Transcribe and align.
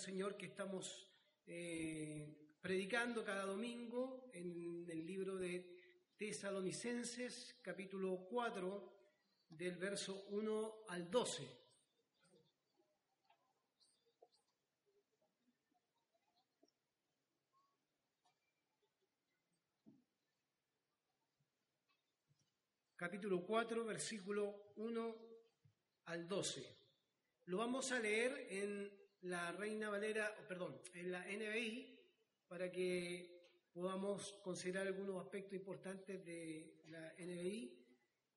Señor 0.00 0.34
que 0.38 0.46
estamos 0.46 1.12
eh, 1.46 2.56
predicando 2.62 3.22
cada 3.22 3.44
domingo 3.44 4.30
en 4.32 4.86
el 4.88 5.06
libro 5.06 5.36
de 5.36 5.76
Tesalonicenses, 6.16 7.58
capítulo 7.60 8.26
4, 8.30 8.92
del 9.50 9.76
verso 9.76 10.24
1 10.30 10.84
al 10.88 11.10
12. 11.10 11.60
capítulo 22.96 23.42
4, 23.46 23.84
versículo 23.84 24.72
1 24.76 25.16
al 26.04 26.28
12. 26.28 26.76
Lo 27.46 27.56
vamos 27.56 27.92
a 27.92 27.98
leer 27.98 28.46
en 28.50 28.99
la 29.22 29.52
Reina 29.52 29.90
Valera, 29.90 30.34
perdón, 30.48 30.80
en 30.94 31.12
la 31.12 31.24
NBI, 31.26 31.98
para 32.48 32.70
que 32.70 33.40
podamos 33.72 34.32
considerar 34.42 34.86
algunos 34.86 35.22
aspectos 35.22 35.54
importantes 35.54 36.24
de 36.24 36.82
la 36.86 37.14
NBI. 37.18 37.78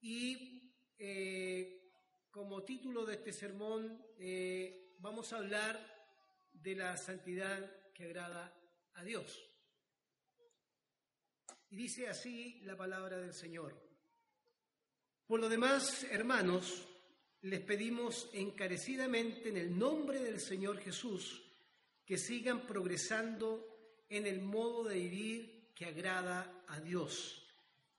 Y 0.02 0.74
eh, 0.98 1.92
como 2.30 2.64
título 2.64 3.06
de 3.06 3.16
este 3.16 3.32
sermón, 3.32 4.06
eh, 4.18 4.96
vamos 5.00 5.32
a 5.34 5.38
hablar 5.38 5.80
de 6.52 6.76
la 6.76 6.98
santidad 6.98 7.92
que 7.94 8.06
agrada 8.06 8.54
a 8.94 9.04
Dios. 9.04 9.50
Y 11.70 11.78
dice 11.78 12.08
así 12.08 12.62
la 12.64 12.78
palabra 12.78 13.18
del 13.18 13.34
Señor. 13.34 13.82
Por 15.26 15.40
lo 15.40 15.50
demás, 15.50 16.04
hermanos, 16.12 16.88
les 17.44 17.60
pedimos 17.62 18.30
encarecidamente 18.34 19.50
en 19.50 19.58
el 19.58 19.78
nombre 19.78 20.20
del 20.20 20.40
Señor 20.40 20.80
Jesús 20.80 21.42
que 22.06 22.18
sigan 22.18 22.66
progresando 22.66 24.06
en 24.10 24.28
el 24.28 24.42
modo 24.42 24.86
de 24.86 24.96
vivir 24.96 25.72
que 25.76 25.86
agrada 25.86 26.64
a 26.68 26.80
Dios, 26.80 27.44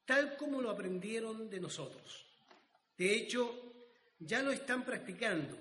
tal 0.04 0.36
como 0.36 0.62
lo 0.62 0.70
aprendieron 0.70 1.50
de 1.50 1.60
nosotros. 1.60 2.26
De 2.96 3.14
hecho, 3.14 3.74
ya 4.18 4.42
lo 4.42 4.50
están 4.50 4.84
practicando. 4.84 5.58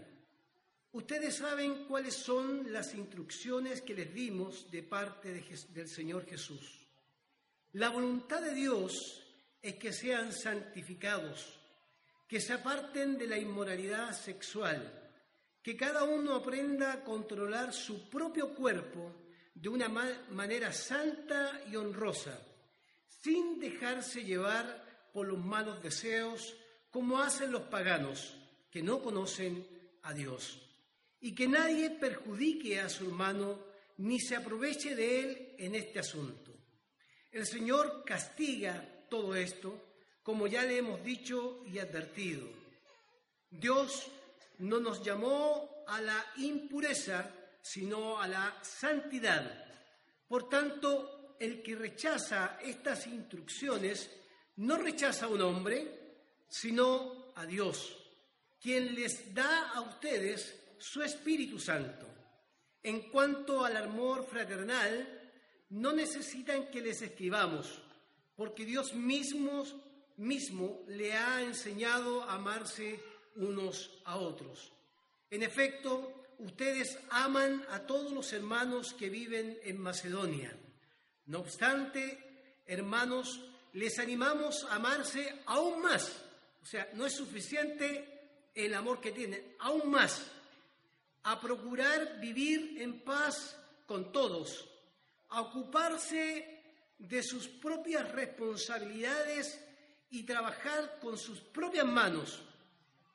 Ustedes 0.94 1.36
saben 1.36 1.86
cuáles 1.86 2.14
son 2.14 2.72
las 2.72 2.94
instrucciones 2.94 3.82
que 3.82 3.96
les 3.96 4.14
dimos 4.14 4.70
de 4.70 4.84
parte 4.84 5.44
del 5.70 5.88
Señor 5.90 6.26
Jesús. 6.26 6.88
La 7.74 7.90
voluntad 7.90 8.42
de 8.42 8.54
Dios 8.54 9.24
es 9.62 9.76
que 9.76 9.92
sean 9.92 10.32
santificados, 10.32 11.60
que 12.28 12.40
se 12.40 12.54
aparten 12.54 13.18
de 13.18 13.28
la 13.28 13.38
inmoralidad 13.38 14.14
sexual, 14.14 15.12
que 15.62 15.78
cada 15.78 16.04
uno 16.04 16.36
aprenda 16.36 16.94
a 16.94 17.04
controlar 17.04 17.74
su 17.74 18.10
propio 18.10 18.54
cuerpo 18.54 19.14
de 19.54 19.70
una 19.70 19.88
manera 19.88 20.74
santa 20.74 21.62
y 21.70 21.76
honrosa, 21.76 22.40
sin 23.08 23.60
dejarse 23.60 24.24
llevar 24.24 25.10
por 25.14 25.28
los 25.28 25.40
malos 25.40 25.82
deseos 25.82 26.56
como 26.90 27.20
hacen 27.20 27.52
los 27.52 27.64
paganos 27.64 28.36
que 28.70 28.82
no 28.82 29.02
conocen 29.02 29.68
a 30.02 30.14
Dios. 30.14 30.60
Y 31.22 31.34
que 31.34 31.48
nadie 31.48 31.92
perjudique 31.92 32.80
a 32.80 32.90
su 32.90 33.06
hermano 33.06 33.60
ni 33.98 34.20
se 34.20 34.36
aproveche 34.36 34.96
de 34.96 35.20
él 35.20 35.56
en 35.58 35.76
este 35.76 36.00
asunto. 36.00 36.52
El 37.32 37.46
Señor 37.46 38.04
castiga 38.06 39.06
todo 39.10 39.36
esto, 39.36 39.93
como 40.24 40.48
ya 40.48 40.64
le 40.64 40.78
hemos 40.78 41.04
dicho 41.04 41.64
y 41.68 41.78
advertido. 41.80 42.48
Dios 43.50 44.08
no 44.60 44.80
nos 44.80 45.04
llamó 45.04 45.84
a 45.88 46.02
la 46.02 46.26
impureza, 46.38 47.30
sino 47.62 48.20
a 48.20 48.28
la 48.28 48.58
santidad. 48.64 49.66
Por 50.28 50.50
tanto, 50.50 51.36
el 51.40 51.62
que 51.62 51.76
rechaza 51.76 52.58
estas 52.64 53.06
instrucciones 53.08 54.10
no 54.56 54.78
rechaza 54.78 55.26
a 55.26 55.30
un 55.30 55.42
hombre, 55.42 56.16
sino 56.48 57.34
a 57.36 57.46
Dios, 57.46 57.96
quien 58.62 58.96
les 58.96 59.34
da 59.34 59.72
a 59.72 59.82
ustedes 59.82 60.56
su 60.78 61.02
Espíritu 61.04 61.60
Santo. 61.60 62.08
En 62.82 63.10
cuanto 63.10 63.64
al 63.64 63.78
amor 63.78 64.26
fraternal, 64.26 65.32
no 65.70 65.92
necesitan 65.92 66.68
que 66.68 66.82
les 66.82 67.02
escribamos 67.02 67.84
porque 68.36 68.66
Dios 68.66 68.94
mismo, 68.94 69.64
mismo 70.18 70.84
le 70.88 71.14
ha 71.14 71.42
enseñado 71.42 72.24
a 72.24 72.36
amarse 72.36 73.00
unos 73.36 73.92
a 74.06 74.18
otros. 74.18 74.72
En 75.30 75.44
efecto, 75.44 76.26
ustedes 76.40 76.98
aman 77.10 77.66
a 77.70 77.80
todos 77.82 78.12
los 78.12 78.32
hermanos 78.34 78.94
que 78.94 79.10
viven 79.10 79.58
en 79.64 79.80
Macedonia. 79.80 80.56
No 81.26 81.40
obstante, 81.40 82.62
hermanos, 82.66 83.42
les 83.74 83.98
animamos 84.00 84.66
a 84.66 84.76
amarse 84.76 85.42
aún 85.46 85.82
más. 85.82 86.12
O 86.62 86.66
sea, 86.66 86.90
no 86.94 87.06
es 87.06 87.16
suficiente 87.16 88.52
el 88.54 88.74
amor 88.74 89.02
que 89.02 89.12
tienen, 89.12 89.56
aún 89.60 89.90
más. 89.90 90.32
A 91.24 91.40
procurar 91.40 92.20
vivir 92.20 92.82
en 92.82 93.02
paz 93.02 93.58
con 93.86 94.12
todos, 94.12 94.70
a 95.30 95.42
ocuparse 95.42 96.62
de 96.98 97.24
sus 97.24 97.48
propias 97.48 98.12
responsabilidades 98.12 99.60
y 100.14 100.24
trabajar 100.24 101.00
con 101.02 101.18
sus 101.18 101.40
propias 101.40 101.88
manos. 101.88 102.44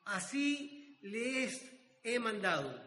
Así 0.03 0.97
les 1.01 1.71
he 2.03 2.19
mandado, 2.19 2.77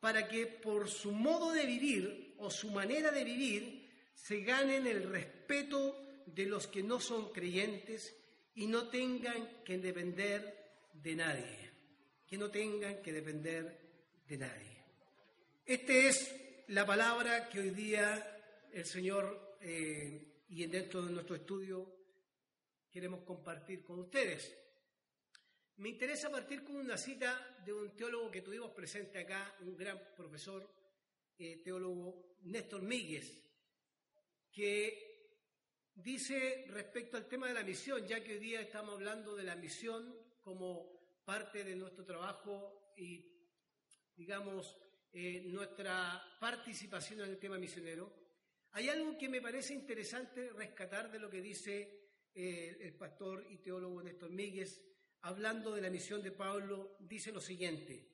para 0.00 0.26
que 0.26 0.46
por 0.46 0.88
su 0.88 1.12
modo 1.12 1.52
de 1.52 1.66
vivir 1.66 2.34
o 2.38 2.50
su 2.50 2.70
manera 2.70 3.10
de 3.10 3.24
vivir 3.24 3.90
se 4.14 4.40
ganen 4.40 4.86
el 4.86 5.10
respeto 5.10 6.02
de 6.24 6.46
los 6.46 6.66
que 6.66 6.82
no 6.82 6.98
son 6.98 7.30
creyentes 7.30 8.16
y 8.54 8.66
no 8.66 8.88
tengan 8.88 9.62
que 9.66 9.76
depender 9.76 10.70
de 10.94 11.14
nadie, 11.14 11.70
que 12.26 12.38
no 12.38 12.50
tengan 12.50 13.02
que 13.02 13.12
depender 13.12 13.80
de 14.26 14.38
nadie. 14.38 14.78
Esta 15.66 15.92
es 15.92 16.34
la 16.68 16.86
palabra 16.86 17.50
que 17.50 17.60
hoy 17.60 17.70
día 17.70 18.66
el 18.72 18.86
Señor 18.86 19.58
eh, 19.60 20.46
y 20.48 20.64
dentro 20.64 21.02
de 21.02 21.12
nuestro 21.12 21.36
estudio 21.36 21.97
queremos 22.90 23.22
compartir 23.22 23.82
con 23.82 24.00
ustedes. 24.00 24.56
Me 25.76 25.90
interesa 25.90 26.30
partir 26.30 26.64
con 26.64 26.76
una 26.76 26.96
cita 26.96 27.62
de 27.64 27.72
un 27.72 27.94
teólogo 27.94 28.30
que 28.30 28.42
tuvimos 28.42 28.72
presente 28.72 29.20
acá, 29.20 29.56
un 29.60 29.76
gran 29.76 30.14
profesor, 30.16 30.68
eh, 31.38 31.62
teólogo 31.62 32.38
Néstor 32.42 32.82
Míguez, 32.82 33.44
que 34.50 35.08
dice 35.94 36.66
respecto 36.68 37.16
al 37.16 37.28
tema 37.28 37.46
de 37.46 37.54
la 37.54 37.62
misión, 37.62 38.06
ya 38.06 38.22
que 38.22 38.34
hoy 38.34 38.38
día 38.40 38.60
estamos 38.60 38.94
hablando 38.94 39.36
de 39.36 39.44
la 39.44 39.54
misión 39.54 40.16
como 40.42 41.22
parte 41.24 41.62
de 41.62 41.76
nuestro 41.76 42.04
trabajo 42.04 42.92
y, 42.96 43.24
digamos, 44.16 44.76
eh, 45.12 45.42
nuestra 45.46 46.22
participación 46.40 47.20
en 47.20 47.30
el 47.30 47.38
tema 47.38 47.58
misionero, 47.58 48.12
hay 48.72 48.88
algo 48.88 49.16
que 49.16 49.28
me 49.28 49.40
parece 49.40 49.74
interesante 49.74 50.50
rescatar 50.50 51.10
de 51.10 51.18
lo 51.18 51.30
que 51.30 51.40
dice 51.40 52.07
eh, 52.34 52.78
el 52.80 52.94
pastor 52.94 53.46
y 53.50 53.58
teólogo 53.58 54.02
Néstor 54.02 54.30
Míguez, 54.30 54.82
hablando 55.22 55.74
de 55.74 55.82
la 55.82 55.90
misión 55.90 56.22
de 56.22 56.32
Pablo, 56.32 56.96
dice 57.00 57.32
lo 57.32 57.40
siguiente. 57.40 58.08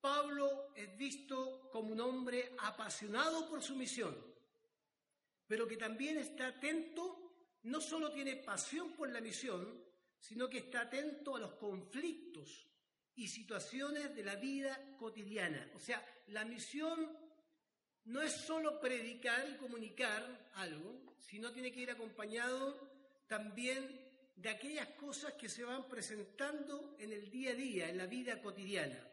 Pablo 0.00 0.72
es 0.76 0.96
visto 0.96 1.68
como 1.70 1.92
un 1.92 2.00
hombre 2.00 2.54
apasionado 2.58 3.48
por 3.48 3.62
su 3.62 3.74
misión, 3.74 4.16
pero 5.46 5.66
que 5.66 5.76
también 5.76 6.18
está 6.18 6.48
atento, 6.48 7.58
no 7.64 7.80
solo 7.80 8.12
tiene 8.12 8.36
pasión 8.36 8.92
por 8.92 9.10
la 9.10 9.20
misión, 9.20 9.84
sino 10.18 10.48
que 10.48 10.58
está 10.58 10.82
atento 10.82 11.36
a 11.36 11.40
los 11.40 11.54
conflictos 11.54 12.66
y 13.16 13.26
situaciones 13.26 14.14
de 14.14 14.22
la 14.22 14.36
vida 14.36 14.96
cotidiana. 14.98 15.70
O 15.74 15.80
sea, 15.80 16.04
la 16.28 16.44
misión 16.44 17.16
no 18.04 18.22
es 18.22 18.32
solo 18.32 18.80
predicar 18.80 19.48
y 19.48 19.56
comunicar 19.56 20.50
algo, 20.54 21.16
sino 21.18 21.52
tiene 21.52 21.72
que 21.72 21.80
ir 21.80 21.90
acompañado 21.90 22.97
también 23.28 24.08
de 24.34 24.48
aquellas 24.48 24.88
cosas 24.90 25.34
que 25.34 25.48
se 25.48 25.64
van 25.64 25.88
presentando 25.88 26.96
en 26.98 27.12
el 27.12 27.30
día 27.30 27.50
a 27.50 27.54
día, 27.54 27.88
en 27.88 27.98
la 27.98 28.06
vida 28.06 28.40
cotidiana. 28.40 29.06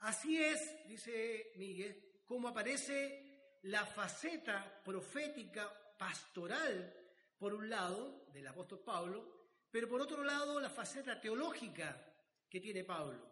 Así 0.00 0.42
es, 0.42 0.86
dice 0.86 1.52
Miguel, 1.56 2.22
como 2.24 2.48
aparece 2.48 3.58
la 3.62 3.84
faceta 3.84 4.80
profética, 4.84 5.96
pastoral, 5.98 6.94
por 7.36 7.52
un 7.52 7.68
lado, 7.68 8.26
del 8.32 8.46
apóstol 8.46 8.80
Pablo, 8.84 9.38
pero 9.70 9.88
por 9.88 10.00
otro 10.00 10.22
lado, 10.22 10.60
la 10.60 10.70
faceta 10.70 11.20
teológica 11.20 11.96
que 12.48 12.60
tiene 12.60 12.84
Pablo. 12.84 13.28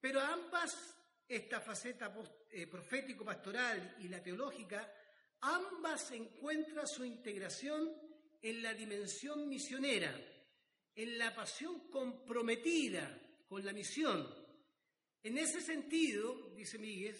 Pero 0.00 0.20
ambas, 0.20 0.96
esta 1.28 1.60
faceta 1.60 2.14
eh, 2.50 2.66
profético-pastoral 2.66 3.96
y 3.98 4.08
la 4.08 4.22
teológica, 4.22 4.92
ambas 5.40 6.12
encuentran 6.12 6.86
su 6.86 7.04
integración 7.04 8.11
en 8.42 8.62
la 8.62 8.74
dimensión 8.74 9.48
misionera, 9.48 10.12
en 10.94 11.18
la 11.18 11.34
pasión 11.34 11.88
comprometida 11.88 13.18
con 13.48 13.64
la 13.64 13.72
misión. 13.72 14.28
En 15.22 15.38
ese 15.38 15.60
sentido, 15.60 16.50
dice 16.56 16.78
Miguel, 16.78 17.16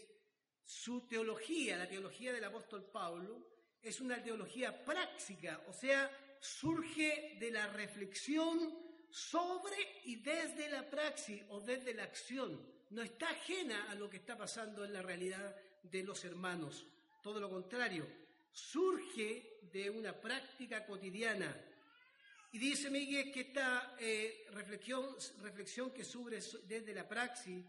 su 0.65 1.07
teología, 1.07 1.77
la 1.77 1.89
teología 1.89 2.33
del 2.33 2.45
apóstol 2.45 2.91
Pablo, 2.91 3.53
es 3.81 4.01
una 4.01 4.23
teología 4.23 4.85
práctica, 4.85 5.65
o 5.69 5.73
sea, 5.73 6.11
surge 6.41 7.37
de 7.39 7.51
la 7.51 7.69
reflexión 7.69 8.79
sobre 9.11 9.77
y 10.05 10.17
desde 10.17 10.69
la 10.69 10.89
praxis 10.89 11.43
o 11.51 11.61
desde 11.61 11.95
la 11.95 12.05
acción. 12.05 12.61
No 12.91 13.03
está 13.03 13.31
ajena 13.31 13.91
a 13.91 13.95
lo 13.95 14.09
que 14.11 14.17
está 14.19 14.37
pasando 14.37 14.85
en 14.85 14.93
la 14.93 15.03
realidad 15.03 15.55
de 15.83 16.03
los 16.03 16.25
hermanos. 16.25 16.87
Todo 17.23 17.41
lo 17.41 17.49
contrario, 17.49 18.07
surge 18.53 19.59
de 19.73 19.91
una 19.91 20.13
práctica 20.21 20.85
cotidiana. 20.85 21.57
Y 22.53 22.59
dice 22.59 22.91
Miguel 22.91 23.33
que 23.33 23.41
esta 23.41 23.97
eh, 23.99 24.47
reflexión, 24.53 25.17
reflexión, 25.41 25.91
que 25.91 26.05
sube 26.05 26.39
desde 26.67 26.95
la 26.95 27.09
praxis 27.09 27.65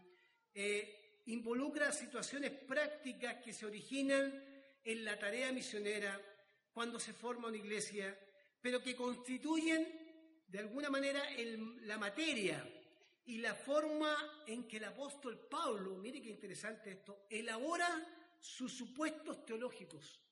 eh, 0.54 1.22
involucra 1.26 1.90
situaciones 1.90 2.50
prácticas 2.50 3.42
que 3.42 3.54
se 3.54 3.64
originan 3.64 4.44
en 4.84 5.04
la 5.04 5.18
tarea 5.18 5.50
misionera 5.52 6.20
cuando 6.72 7.00
se 7.00 7.14
forma 7.14 7.48
una 7.48 7.56
iglesia, 7.56 8.18
pero 8.60 8.82
que 8.82 8.94
constituyen 8.94 9.88
de 10.46 10.58
alguna 10.58 10.90
manera 10.90 11.22
la 11.82 11.96
materia 11.96 12.62
y 13.24 13.38
la 13.38 13.54
forma 13.54 14.44
en 14.46 14.68
que 14.68 14.76
el 14.76 14.84
apóstol 14.84 15.48
Pablo, 15.48 15.96
mire 15.96 16.20
qué 16.20 16.28
interesante 16.28 16.90
esto, 16.90 17.26
elabora 17.30 17.88
sus 18.38 18.72
supuestos 18.72 19.46
teológicos. 19.46 20.23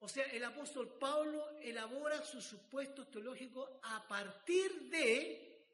O 0.00 0.08
sea, 0.08 0.24
el 0.26 0.44
apóstol 0.44 0.96
Pablo 0.98 1.58
elabora 1.60 2.22
sus 2.22 2.44
supuestos 2.44 3.10
teológicos 3.10 3.68
a 3.82 4.06
partir 4.06 4.90
de 4.90 5.66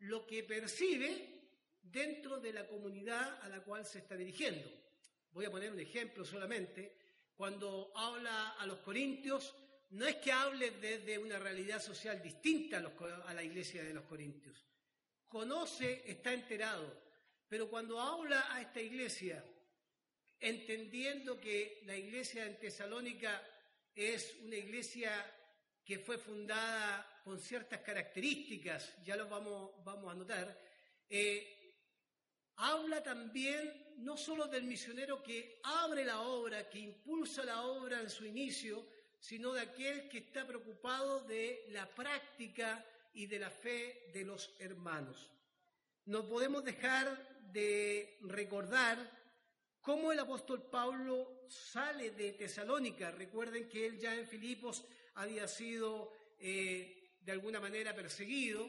lo 0.00 0.26
que 0.26 0.42
percibe 0.42 1.32
dentro 1.80 2.40
de 2.40 2.52
la 2.52 2.66
comunidad 2.66 3.40
a 3.42 3.48
la 3.48 3.60
cual 3.60 3.86
se 3.86 3.98
está 3.98 4.16
dirigiendo. 4.16 4.68
Voy 5.32 5.44
a 5.44 5.50
poner 5.50 5.70
un 5.70 5.80
ejemplo 5.80 6.24
solamente. 6.24 6.96
Cuando 7.36 7.92
habla 7.94 8.50
a 8.52 8.66
los 8.66 8.78
corintios, 8.78 9.54
no 9.90 10.06
es 10.06 10.16
que 10.16 10.32
hable 10.32 10.70
desde 10.72 11.18
una 11.18 11.38
realidad 11.38 11.80
social 11.80 12.22
distinta 12.22 12.78
a, 12.78 13.34
la 13.34 13.42
iglesia 13.42 13.84
de 13.84 13.94
los 13.94 14.04
corintios. 14.04 14.66
Conoce, 15.28 16.02
está 16.06 16.32
enterado, 16.32 17.00
pero 17.48 17.68
cuando 17.68 18.00
habla 18.00 18.54
a 18.54 18.60
esta 18.60 18.80
iglesia, 18.80 19.44
entendiendo 20.40 21.40
que 21.40 21.82
la 21.86 21.96
iglesia 21.96 22.46
en 22.46 22.58
Tesalónica 22.58 23.40
es 23.94 24.36
una 24.42 24.56
iglesia 24.56 25.10
que 25.84 25.98
fue 25.98 26.18
fundada 26.18 27.20
con 27.24 27.38
ciertas 27.38 27.80
características, 27.80 29.02
ya 29.04 29.16
lo 29.16 29.28
vamos, 29.28 29.72
vamos 29.84 30.12
a 30.12 30.14
notar, 30.14 30.58
eh, 31.08 31.76
habla 32.56 33.02
también 33.02 33.94
no 33.98 34.16
solo 34.16 34.46
del 34.46 34.64
misionero 34.64 35.22
que 35.22 35.60
abre 35.62 36.04
la 36.04 36.20
obra, 36.20 36.68
que 36.68 36.78
impulsa 36.78 37.44
la 37.44 37.62
obra 37.62 38.00
en 38.00 38.10
su 38.10 38.24
inicio, 38.24 38.86
sino 39.18 39.52
de 39.52 39.60
aquel 39.60 40.08
que 40.08 40.18
está 40.18 40.46
preocupado 40.46 41.20
de 41.20 41.66
la 41.68 41.86
práctica 41.88 42.84
y 43.14 43.26
de 43.26 43.38
la 43.38 43.50
fe 43.50 44.10
de 44.12 44.24
los 44.24 44.54
hermanos. 44.58 45.30
No 46.06 46.26
podemos 46.26 46.64
dejar 46.64 47.50
de 47.52 48.18
recordar 48.22 49.21
cómo 49.82 50.12
el 50.12 50.20
apóstol 50.20 50.62
Pablo 50.70 51.42
sale 51.48 52.12
de 52.12 52.32
Tesalónica. 52.32 53.10
Recuerden 53.10 53.68
que 53.68 53.86
él 53.86 53.98
ya 53.98 54.14
en 54.14 54.26
Filipos 54.26 54.84
había 55.16 55.46
sido 55.48 56.12
eh, 56.38 57.16
de 57.20 57.32
alguna 57.32 57.60
manera 57.60 57.94
perseguido 57.94 58.66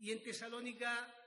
y 0.00 0.10
en 0.10 0.22
Tesalónica 0.22 1.20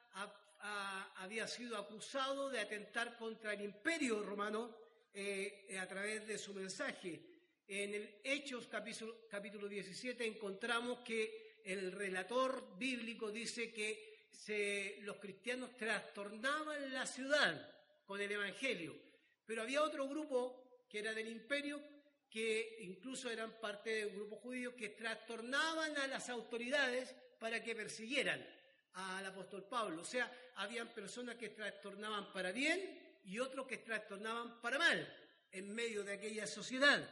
había 1.17 1.47
sido 1.47 1.77
acusado 1.77 2.49
de 2.49 2.59
atentar 2.59 3.15
contra 3.15 3.53
el 3.53 3.61
imperio 3.61 4.23
romano 4.23 4.75
eh, 5.13 5.77
a 5.79 5.87
través 5.87 6.27
de 6.27 6.37
su 6.37 6.53
mensaje. 6.53 7.21
En 7.67 8.19
Hechos 8.23 8.67
capítulo, 8.67 9.27
capítulo 9.29 9.67
17 9.67 10.25
encontramos 10.25 10.99
que 10.99 11.61
el 11.63 11.91
relator 11.91 12.77
bíblico 12.77 13.31
dice 13.31 13.71
que 13.71 14.27
se, 14.31 14.97
los 15.01 15.17
cristianos 15.17 15.75
trastornaban 15.77 16.93
la 16.93 17.05
ciudad 17.05 17.73
con 18.05 18.19
el 18.19 18.31
Evangelio. 18.31 19.06
Pero 19.47 19.61
había 19.61 19.81
otro 19.81 20.07
grupo 20.07 20.83
que 20.89 20.99
era 20.99 21.13
del 21.13 21.29
imperio, 21.29 21.81
que 22.29 22.79
incluso 22.81 23.29
eran 23.31 23.59
parte 23.59 23.89
de 23.91 24.05
un 24.05 24.15
grupo 24.15 24.35
judío, 24.35 24.75
que 24.75 24.89
trastornaban 24.89 25.97
a 25.97 26.07
las 26.07 26.29
autoridades 26.29 27.15
para 27.39 27.63
que 27.63 27.73
persiguieran 27.73 28.45
al 28.93 29.25
apóstol 29.25 29.63
Pablo. 29.63 30.01
O 30.01 30.05
sea, 30.05 30.29
habían 30.55 30.89
personas 30.89 31.35
que 31.35 31.49
trastornaban 31.49 32.33
para 32.33 32.51
bien 32.51 33.19
y 33.23 33.39
otros 33.39 33.65
que 33.65 33.77
trastornaban 33.77 34.59
para 34.61 34.77
mal 34.77 35.15
en 35.51 35.73
medio 35.73 36.03
de 36.03 36.13
aquella 36.13 36.45
sociedad. 36.45 37.09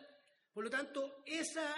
Por 0.54 0.66
lo 0.66 0.70
tanto, 0.70 1.24
esa 1.26 1.76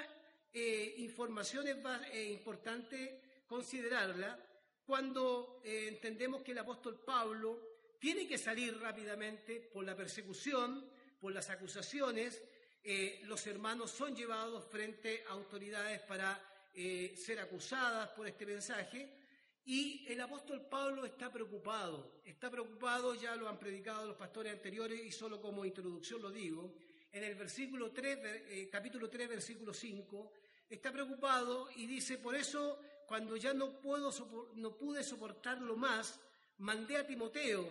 eh, 0.51 0.95
información 0.97 1.67
es 1.67 1.77
eh, 2.13 2.31
importante 2.31 3.43
considerarla 3.45 4.39
cuando 4.85 5.61
eh, 5.63 5.89
entendemos 5.89 6.41
que 6.41 6.53
el 6.53 6.59
apóstol 6.59 6.99
Pablo 7.05 7.76
tiene 7.99 8.27
que 8.27 8.37
salir 8.37 8.79
rápidamente 8.79 9.59
por 9.59 9.83
la 9.83 9.95
persecución, 9.95 10.89
por 11.19 11.33
las 11.33 11.49
acusaciones. 11.49 12.43
Eh, 12.83 13.21
los 13.23 13.45
hermanos 13.47 13.91
son 13.91 14.15
llevados 14.15 14.65
frente 14.65 15.23
a 15.27 15.31
autoridades 15.31 16.01
para 16.01 16.39
eh, 16.73 17.15
ser 17.17 17.39
acusadas 17.39 18.09
por 18.09 18.27
este 18.27 18.45
mensaje. 18.45 19.17
Y 19.65 20.05
el 20.07 20.21
apóstol 20.21 20.65
Pablo 20.69 21.05
está 21.05 21.29
preocupado, 21.29 22.21
está 22.23 22.49
preocupado, 22.49 23.15
ya 23.15 23.35
lo 23.35 23.49
han 23.49 23.59
predicado 23.59 24.07
los 24.07 24.15
pastores 24.15 24.53
anteriores 24.53 25.03
y 25.03 25.11
solo 25.11 25.41
como 25.41 25.65
introducción 25.65 26.21
lo 26.21 26.31
digo, 26.31 26.73
en 27.11 27.23
el 27.23 27.35
versículo 27.35 27.91
3, 27.91 28.19
eh, 28.23 28.69
capítulo 28.71 29.09
3, 29.09 29.27
versículo 29.27 29.73
5, 29.73 30.31
está 30.69 30.91
preocupado 30.91 31.69
y 31.75 31.85
dice, 31.85 32.17
por 32.17 32.35
eso 32.35 32.79
cuando 33.07 33.35
ya 33.35 33.53
no, 33.53 33.81
puedo, 33.81 34.11
no 34.55 34.77
pude 34.77 35.03
soportarlo 35.03 35.75
más, 35.75 36.19
mandé 36.59 36.97
a 36.97 37.05
Timoteo 37.05 37.69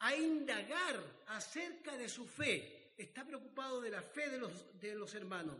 a 0.00 0.16
indagar 0.16 1.22
acerca 1.28 1.96
de 1.96 2.08
su 2.08 2.26
fe. 2.26 2.92
Está 2.96 3.24
preocupado 3.24 3.80
de 3.80 3.90
la 3.90 4.02
fe 4.02 4.28
de 4.28 4.38
los, 4.38 4.78
de 4.78 4.94
los 4.94 5.14
hermanos. 5.14 5.56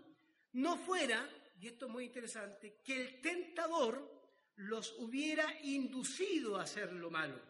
No 0.52 0.76
fuera, 0.76 1.28
y 1.61 1.68
esto 1.68 1.87
es 1.87 1.92
muy 1.92 2.04
interesante, 2.04 2.80
que 2.85 3.00
el 3.00 3.21
tentador 3.21 4.23
los 4.56 4.92
hubiera 4.99 5.47
inducido 5.62 6.56
a 6.56 6.62
hacer 6.62 6.92
lo 6.92 7.11
malo 7.11 7.40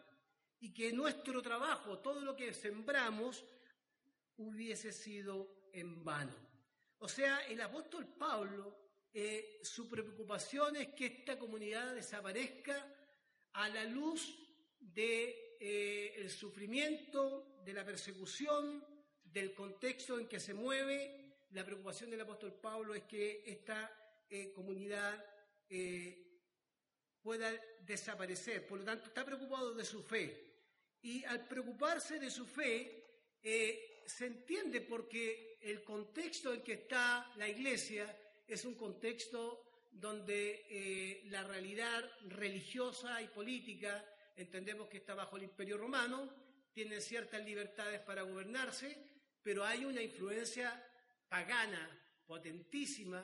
y 0.59 0.73
que 0.73 0.93
nuestro 0.93 1.41
trabajo, 1.41 1.99
todo 1.99 2.21
lo 2.21 2.35
que 2.35 2.53
sembramos, 2.53 3.43
hubiese 4.37 4.93
sido 4.93 5.67
en 5.73 6.03
vano. 6.05 6.35
O 6.99 7.09
sea, 7.09 7.39
el 7.47 7.59
apóstol 7.59 8.07
Pablo, 8.07 8.77
eh, 9.13 9.59
su 9.61 9.89
preocupación 9.89 10.77
es 10.77 10.89
que 10.93 11.07
esta 11.07 11.37
comunidad 11.37 11.93
desaparezca 11.93 12.87
a 13.51 13.67
la 13.67 13.83
luz 13.83 14.42
del 14.83 14.93
de, 14.93 15.57
eh, 15.59 16.29
sufrimiento, 16.29 17.61
de 17.63 17.73
la 17.73 17.85
persecución, 17.85 18.85
del 19.23 19.53
contexto 19.53 20.19
en 20.19 20.27
que 20.27 20.39
se 20.39 20.53
mueve. 20.53 21.37
La 21.51 21.65
preocupación 21.65 22.09
del 22.09 22.21
apóstol 22.21 22.53
Pablo 22.53 22.93
es 22.93 23.03
que 23.03 23.43
esta 23.45 24.25
eh, 24.29 24.51
comunidad 24.51 25.23
eh, 25.69 26.41
pueda 27.21 27.51
desaparecer. 27.81 28.67
Por 28.67 28.79
lo 28.79 28.85
tanto, 28.85 29.07
está 29.07 29.23
preocupado 29.23 29.73
de 29.73 29.85
su 29.85 30.03
fe. 30.03 30.51
Y 31.01 31.23
al 31.25 31.47
preocuparse 31.47 32.19
de 32.19 32.29
su 32.29 32.45
fe, 32.45 32.99
se 34.05 34.25
entiende 34.25 34.79
porque 34.79 35.57
el 35.61 35.83
contexto 35.83 36.53
en 36.53 36.61
que 36.61 36.73
está 36.73 37.29
la 37.35 37.47
iglesia 37.47 38.17
es 38.47 38.63
un 38.63 38.75
contexto 38.75 39.65
donde 39.91 41.21
la 41.25 41.43
realidad 41.43 42.09
religiosa 42.29 43.21
y 43.21 43.27
política 43.27 44.12
entendemos 44.35 44.87
que 44.87 44.97
está 44.97 45.13
bajo 45.15 45.37
el 45.37 45.43
imperio 45.43 45.77
romano, 45.77 46.29
tiene 46.73 46.99
ciertas 47.01 47.43
libertades 47.43 48.01
para 48.01 48.23
gobernarse, 48.23 48.97
pero 49.41 49.63
hay 49.63 49.85
una 49.85 50.01
influencia 50.01 50.83
pagana 51.27 51.89
potentísima, 52.25 53.23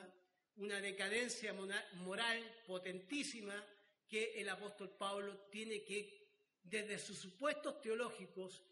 una 0.56 0.80
decadencia 0.80 1.52
moral 1.52 2.62
potentísima 2.66 3.64
que 4.08 4.40
el 4.40 4.48
apóstol 4.48 4.90
Pablo 4.98 5.46
tiene 5.50 5.82
que, 5.82 6.28
desde 6.62 6.98
sus 6.98 7.18
supuestos 7.18 7.80
teológicos, 7.80 8.62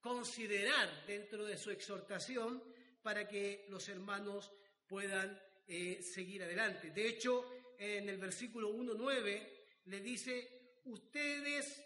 considerar 0.00 1.06
dentro 1.06 1.44
de 1.44 1.56
su 1.56 1.70
exhortación 1.70 2.62
para 3.02 3.28
que 3.28 3.66
los 3.68 3.88
hermanos 3.88 4.52
puedan 4.86 5.40
eh, 5.66 6.02
seguir 6.02 6.42
adelante. 6.42 6.90
De 6.90 7.08
hecho, 7.08 7.74
en 7.78 8.08
el 8.08 8.18
versículo 8.18 8.72
1.9 8.72 9.48
le 9.86 10.00
dice, 10.00 10.80
ustedes, 10.84 11.84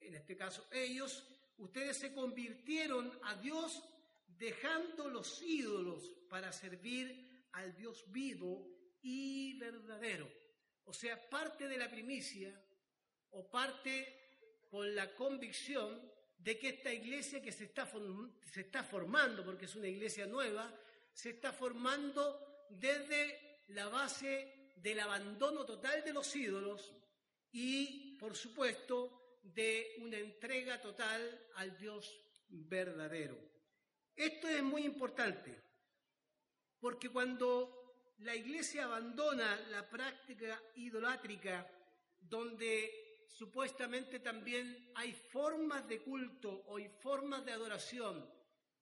en 0.00 0.14
este 0.14 0.36
caso 0.36 0.66
ellos, 0.70 1.26
ustedes 1.58 1.96
se 1.96 2.12
convirtieron 2.12 3.18
a 3.24 3.34
Dios 3.36 3.82
dejando 4.26 5.08
los 5.08 5.42
ídolos 5.42 6.02
para 6.28 6.52
servir 6.52 7.46
al 7.52 7.74
Dios 7.76 8.04
vivo 8.10 8.66
y 9.02 9.58
verdadero. 9.58 10.30
O 10.84 10.92
sea, 10.92 11.28
parte 11.28 11.68
de 11.68 11.76
la 11.76 11.90
primicia 11.90 12.52
o 13.30 13.50
parte 13.50 14.20
con 14.70 14.94
la 14.94 15.14
convicción 15.14 16.10
de 16.38 16.58
que 16.58 16.70
esta 16.70 16.92
iglesia 16.92 17.42
que 17.42 17.52
se 17.52 17.64
está, 17.64 17.90
se 18.50 18.62
está 18.62 18.82
formando, 18.82 19.44
porque 19.44 19.66
es 19.66 19.74
una 19.74 19.88
iglesia 19.88 20.26
nueva, 20.26 20.74
se 21.12 21.30
está 21.30 21.52
formando 21.52 22.66
desde 22.70 23.60
la 23.68 23.88
base 23.88 24.72
del 24.76 25.00
abandono 25.00 25.66
total 25.66 26.02
de 26.02 26.12
los 26.12 26.34
ídolos 26.34 26.94
y, 27.52 28.16
por 28.18 28.34
supuesto, 28.34 29.29
de 29.42 29.96
una 29.98 30.18
entrega 30.18 30.80
total 30.80 31.48
al 31.56 31.76
Dios 31.78 32.08
verdadero. 32.48 33.38
Esto 34.14 34.48
es 34.48 34.62
muy 34.62 34.84
importante, 34.84 35.62
porque 36.78 37.08
cuando 37.08 38.14
la 38.18 38.34
iglesia 38.34 38.84
abandona 38.84 39.56
la 39.70 39.88
práctica 39.88 40.60
idolátrica, 40.74 41.66
donde 42.20 43.26
supuestamente 43.28 44.20
también 44.20 44.92
hay 44.94 45.12
formas 45.12 45.88
de 45.88 46.02
culto 46.02 46.50
o 46.66 46.76
hay 46.76 46.88
formas 47.00 47.44
de 47.46 47.52
adoración 47.52 48.28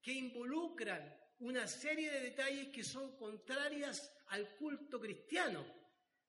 que 0.02 0.12
involucran 0.12 1.16
una 1.40 1.68
serie 1.68 2.10
de 2.10 2.20
detalles 2.20 2.68
que 2.68 2.82
son 2.82 3.16
contrarias 3.16 4.12
al 4.28 4.56
culto 4.56 5.00
cristiano. 5.00 5.64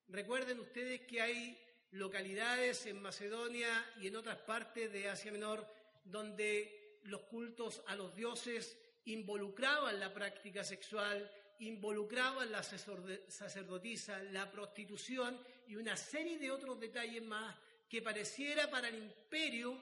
Recuerden 0.07 0.59
ustedes 0.59 1.01
que 1.01 1.21
hay 1.21 1.57
localidades 1.91 2.85
en 2.85 3.01
Macedonia 3.01 3.93
y 3.99 4.07
en 4.07 4.15
otras 4.15 4.37
partes 4.37 4.91
de 4.91 5.09
Asia 5.09 5.31
Menor 5.31 5.65
donde 6.03 6.99
los 7.03 7.21
cultos 7.21 7.81
a 7.87 7.95
los 7.95 8.15
dioses 8.15 8.77
involucraban 9.05 9.99
la 9.99 10.13
práctica 10.13 10.63
sexual, 10.63 11.31
involucraban 11.59 12.51
la 12.51 12.63
sacerdotisa, 12.63 14.21
la 14.31 14.51
prostitución 14.51 15.39
y 15.67 15.75
una 15.75 15.97
serie 15.97 16.37
de 16.37 16.51
otros 16.51 16.79
detalles 16.79 17.23
más 17.23 17.55
que 17.89 18.01
pareciera 18.01 18.69
para 18.69 18.87
el 18.87 18.95
imperio, 18.95 19.77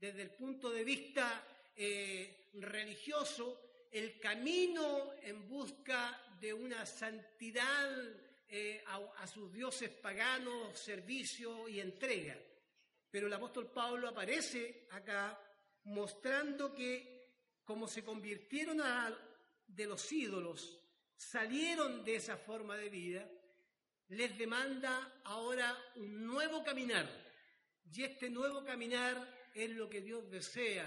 desde 0.00 0.22
el 0.22 0.30
punto 0.30 0.70
de 0.70 0.84
vista 0.84 1.44
eh, 1.76 2.48
religioso, 2.54 3.60
el 3.92 4.18
camino 4.18 5.12
en 5.22 5.48
busca 5.48 6.18
de 6.40 6.54
una 6.54 6.86
santidad 6.86 7.90
eh, 8.54 8.84
a, 8.86 9.26
sus 9.26 9.50
dioses 9.50 9.88
paganos, 9.88 10.78
servicio 10.78 11.66
y 11.70 11.80
entrega. 11.80 12.38
Pero 13.10 13.26
el 13.26 13.32
apóstol 13.32 13.70
Pablo 13.72 14.08
aparece 14.08 14.86
acá 14.90 15.40
mostrando 15.84 16.74
que 16.74 17.30
como 17.64 17.88
se 17.88 18.04
convirtieron 18.04 18.82
de 19.66 19.86
los 19.86 20.12
ídolos, 20.12 20.78
salieron 21.16 22.04
de 22.04 22.16
esa 22.16 22.36
forma 22.36 22.76
de 22.76 22.90
vida, 22.90 23.26
les 24.08 24.36
demanda 24.36 25.22
ahora 25.24 25.74
un 25.96 26.26
nuevo 26.26 26.62
caminar, 26.62 27.08
y 27.90 28.04
este 28.04 28.28
nuevo 28.28 28.62
caminar 28.66 29.48
es 29.54 29.70
lo 29.70 29.88
que 29.88 30.02
Dios 30.02 30.30
desea 30.30 30.86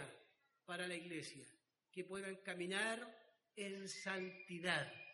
para 0.65 0.87
la 0.87 0.93
iglesia, 0.93 1.43
que 1.91 2.03
puedan 2.03 2.35
caminar 2.43 2.99
en 3.55 3.89
santidad. 3.89 5.04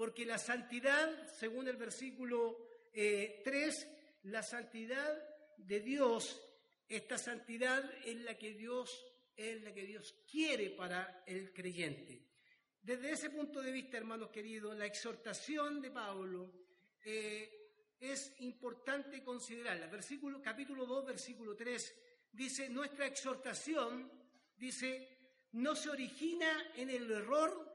Porque 0.00 0.24
la 0.24 0.38
santidad, 0.38 1.26
según 1.26 1.68
el 1.68 1.76
versículo 1.76 2.56
3, 2.90 3.44
eh, 3.44 4.18
la 4.22 4.42
santidad 4.42 5.12
de 5.58 5.80
Dios, 5.80 6.40
esta 6.88 7.18
santidad 7.18 7.84
es 8.06 8.16
la 8.22 8.38
que 8.38 8.54
Dios 8.54 8.98
es 9.36 9.62
la 9.62 9.74
que 9.74 9.84
Dios 9.84 10.14
quiere 10.26 10.70
para 10.70 11.22
el 11.26 11.52
creyente. 11.52 12.30
Desde 12.80 13.10
ese 13.10 13.28
punto 13.28 13.60
de 13.60 13.72
vista, 13.72 13.98
hermanos 13.98 14.30
queridos, 14.30 14.74
la 14.74 14.86
exhortación 14.86 15.82
de 15.82 15.90
Pablo 15.90 16.50
eh, 17.04 17.98
es 18.00 18.40
importante 18.40 19.22
considerarla. 19.22 19.86
Versículo, 19.88 20.40
capítulo 20.40 20.86
2, 20.86 21.04
versículo 21.04 21.54
3, 21.54 21.94
dice, 22.32 22.70
nuestra 22.70 23.04
exhortación, 23.04 24.10
dice, 24.56 25.18
no 25.52 25.76
se 25.76 25.90
origina 25.90 26.72
en 26.74 26.88
el 26.88 27.10
error 27.10 27.69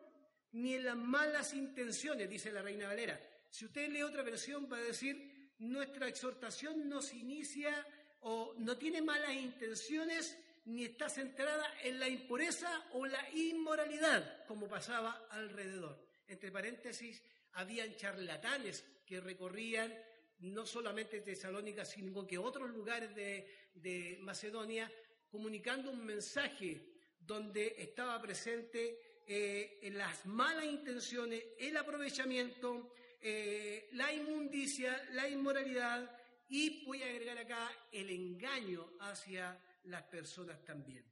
ni 0.55 0.75
en 0.75 0.85
las 0.85 0.95
malas 0.95 1.53
intenciones, 1.53 2.29
dice 2.29 2.51
la 2.51 2.61
Reina 2.61 2.87
Valera. 2.87 3.19
Si 3.49 3.65
usted 3.65 3.89
lee 3.89 4.03
otra 4.03 4.23
versión, 4.23 4.69
va 4.71 4.77
a 4.77 4.81
decir, 4.81 5.51
nuestra 5.59 6.07
exhortación 6.07 6.87
no 6.87 7.01
se 7.01 7.17
inicia 7.17 7.85
o 8.21 8.55
no 8.57 8.77
tiene 8.77 9.01
malas 9.01 9.33
intenciones 9.33 10.37
ni 10.65 10.85
está 10.85 11.09
centrada 11.09 11.65
en 11.83 11.99
la 11.99 12.07
impureza 12.07 12.87
o 12.93 13.05
la 13.05 13.29
inmoralidad, 13.31 14.45
como 14.45 14.67
pasaba 14.67 15.27
alrededor. 15.29 16.01
Entre 16.27 16.51
paréntesis, 16.51 17.21
habían 17.53 17.93
charlatanes 17.95 18.83
que 19.05 19.19
recorrían 19.19 19.93
no 20.39 20.65
solamente 20.65 21.19
Tesalónica, 21.19 21.83
sino 21.83 22.25
que 22.25 22.37
otros 22.37 22.69
lugares 22.69 23.13
de, 23.13 24.17
Macedonia, 24.21 24.89
comunicando 25.29 25.91
un 25.91 26.05
mensaje 26.05 26.81
donde 27.19 27.75
estaba 27.77 28.21
presente 28.21 29.04
eh, 29.27 29.89
las 29.93 30.25
malas 30.25 30.65
intenciones, 30.65 31.43
el 31.59 31.75
aprovechamiento, 31.77 32.93
eh, 33.21 33.89
la 33.93 34.13
inmundicia, 34.13 35.09
la 35.13 35.27
inmoralidad 35.27 36.09
y 36.49 36.85
voy 36.85 37.01
a 37.01 37.07
agregar 37.07 37.37
acá 37.39 37.71
el 37.91 38.09
engaño 38.09 38.87
hacia 38.99 39.59
las 39.85 40.03
personas 40.03 40.63
también. 40.63 41.03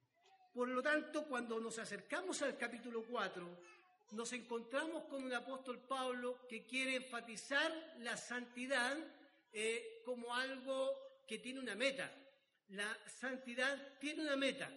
Por 0.54 0.68
lo 0.68 0.84
tanto, 0.84 1.26
cuando 1.26 1.60
nos 1.60 1.80
acercamos 1.80 2.42
al 2.44 2.56
capítulo 2.58 3.04
4, 3.04 3.60
nos 4.12 4.32
encontramos 4.34 5.06
con 5.06 5.24
un 5.24 5.34
apóstol 5.34 5.80
Pablo 5.80 6.46
que 6.48 6.68
quiere 6.68 6.98
enfatizar 6.98 7.72
la 8.00 8.16
santidad 8.16 8.96
eh, 9.52 10.04
como 10.06 10.36
algo 10.36 11.24
que 11.28 11.40
tiene 11.40 11.60
una 11.60 11.74
meta. 11.74 12.12
La 12.70 12.96
santidad 13.08 13.98
tiene 14.00 14.22
una 14.22 14.36
meta 14.36 14.70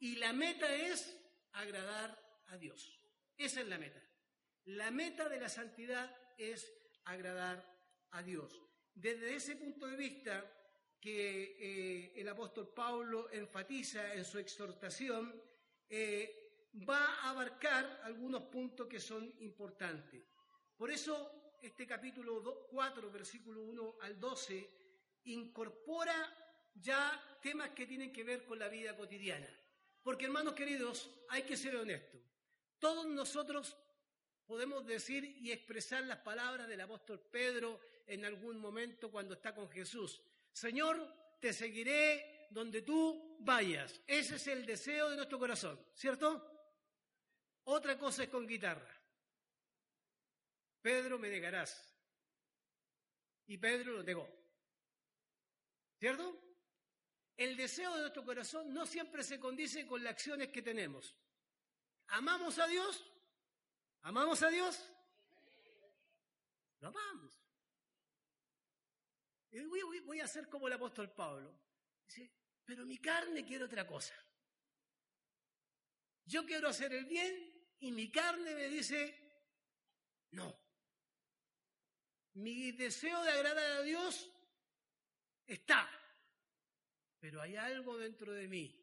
y 0.00 0.16
la 0.16 0.32
meta 0.32 0.74
es 0.74 1.16
agradar 1.52 2.29
a 2.50 2.58
Dios. 2.58 3.00
Esa 3.36 3.60
es 3.60 3.68
la 3.68 3.78
meta. 3.78 4.02
La 4.66 4.90
meta 4.90 5.28
de 5.28 5.40
la 5.40 5.48
santidad 5.48 6.14
es 6.36 6.72
agradar 7.04 7.64
a 8.10 8.22
Dios. 8.22 8.62
Desde 8.94 9.34
ese 9.34 9.56
punto 9.56 9.86
de 9.86 9.96
vista 9.96 10.44
que 11.00 11.56
eh, 11.58 12.12
el 12.20 12.28
apóstol 12.28 12.72
Pablo 12.74 13.30
enfatiza 13.32 14.14
en 14.14 14.24
su 14.24 14.38
exhortación, 14.38 15.42
eh, 15.88 16.68
va 16.88 17.02
a 17.02 17.30
abarcar 17.30 18.02
algunos 18.04 18.44
puntos 18.44 18.86
que 18.86 19.00
son 19.00 19.32
importantes. 19.38 20.22
Por 20.76 20.90
eso 20.90 21.56
este 21.62 21.86
capítulo 21.86 22.68
4, 22.70 23.10
versículo 23.10 23.62
1 23.62 23.96
al 24.02 24.20
12, 24.20 24.70
incorpora 25.24 26.14
ya 26.74 27.38
temas 27.42 27.70
que 27.70 27.86
tienen 27.86 28.12
que 28.12 28.24
ver 28.24 28.44
con 28.44 28.58
la 28.58 28.68
vida 28.68 28.96
cotidiana. 28.96 29.48
Porque 30.02 30.26
hermanos 30.26 30.54
queridos, 30.54 31.10
hay 31.28 31.42
que 31.42 31.56
ser 31.56 31.76
honestos. 31.76 32.29
Todos 32.80 33.06
nosotros 33.06 33.76
podemos 34.46 34.84
decir 34.84 35.24
y 35.24 35.52
expresar 35.52 36.02
las 36.04 36.18
palabras 36.18 36.66
del 36.66 36.80
apóstol 36.80 37.20
Pedro 37.20 37.78
en 38.06 38.24
algún 38.24 38.58
momento 38.58 39.10
cuando 39.10 39.34
está 39.34 39.54
con 39.54 39.70
Jesús. 39.70 40.20
Señor, 40.52 41.38
te 41.38 41.52
seguiré 41.52 42.48
donde 42.50 42.82
tú 42.82 43.36
vayas. 43.40 44.00
Ese 44.06 44.36
es 44.36 44.46
el 44.48 44.66
deseo 44.66 45.10
de 45.10 45.16
nuestro 45.16 45.38
corazón, 45.38 45.78
¿cierto? 45.94 46.50
Otra 47.64 47.96
cosa 47.98 48.24
es 48.24 48.28
con 48.30 48.46
guitarra. 48.46 48.90
Pedro 50.82 51.18
me 51.18 51.28
negarás. 51.28 51.86
Y 53.46 53.58
Pedro 53.58 53.92
lo 53.92 54.02
negó. 54.02 54.28
¿Cierto? 55.98 56.40
El 57.36 57.56
deseo 57.56 57.94
de 57.94 58.00
nuestro 58.00 58.24
corazón 58.24 58.72
no 58.72 58.86
siempre 58.86 59.22
se 59.22 59.38
condice 59.38 59.86
con 59.86 60.02
las 60.02 60.12
acciones 60.12 60.48
que 60.48 60.62
tenemos. 60.62 61.14
¿Amamos 62.10 62.58
a 62.58 62.66
Dios? 62.66 63.04
¿Amamos 64.02 64.42
a 64.42 64.48
Dios? 64.48 64.92
Lo 66.80 66.88
amamos. 66.88 67.40
Voy, 70.04 70.20
a 70.20 70.24
hacer 70.24 70.48
como 70.48 70.66
el 70.66 70.72
apóstol 70.72 71.12
Pablo. 71.12 71.52
Dice, 72.06 72.30
pero 72.64 72.84
mi 72.84 72.98
carne 72.98 73.44
quiere 73.44 73.64
otra 73.64 73.86
cosa. 73.86 74.14
Yo 76.24 76.44
quiero 76.44 76.68
hacer 76.68 76.92
el 76.92 77.04
bien 77.04 77.76
y 77.80 77.92
mi 77.92 78.10
carne 78.10 78.54
me 78.54 78.68
dice, 78.68 79.16
no. 80.30 80.56
mi 82.34 82.72
deseo 82.72 83.22
de 83.22 83.30
agradar 83.30 83.72
a 83.72 83.82
Dios 83.82 84.30
está, 85.46 85.88
pero 87.18 87.42
hay 87.42 87.56
algo 87.56 87.98
dentro 87.98 88.32
de 88.32 88.48
mí. 88.48 88.76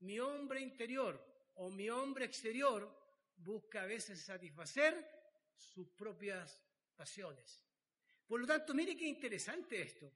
Mi 0.00 0.18
hombre 0.18 0.60
interior 0.60 1.29
o 1.60 1.68
mi 1.68 1.90
hombre 1.90 2.24
exterior 2.24 2.88
busca 3.36 3.82
a 3.82 3.86
veces 3.86 4.18
satisfacer 4.20 4.96
sus 5.54 5.88
propias 5.90 6.58
pasiones. 6.96 7.62
Por 8.26 8.40
lo 8.40 8.46
tanto, 8.46 8.72
mire 8.72 8.96
qué 8.96 9.06
interesante 9.06 9.82
esto, 9.82 10.10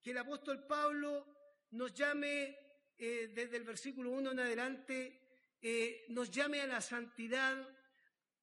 que 0.00 0.12
el 0.12 0.18
apóstol 0.18 0.64
Pablo 0.66 1.66
nos 1.72 1.92
llame 1.94 2.56
eh, 2.96 3.32
desde 3.34 3.56
el 3.56 3.64
versículo 3.64 4.10
1 4.10 4.32
en 4.32 4.40
adelante, 4.40 5.20
eh, 5.60 6.04
nos 6.10 6.30
llame 6.30 6.60
a 6.60 6.66
la 6.68 6.80
santidad, 6.80 7.56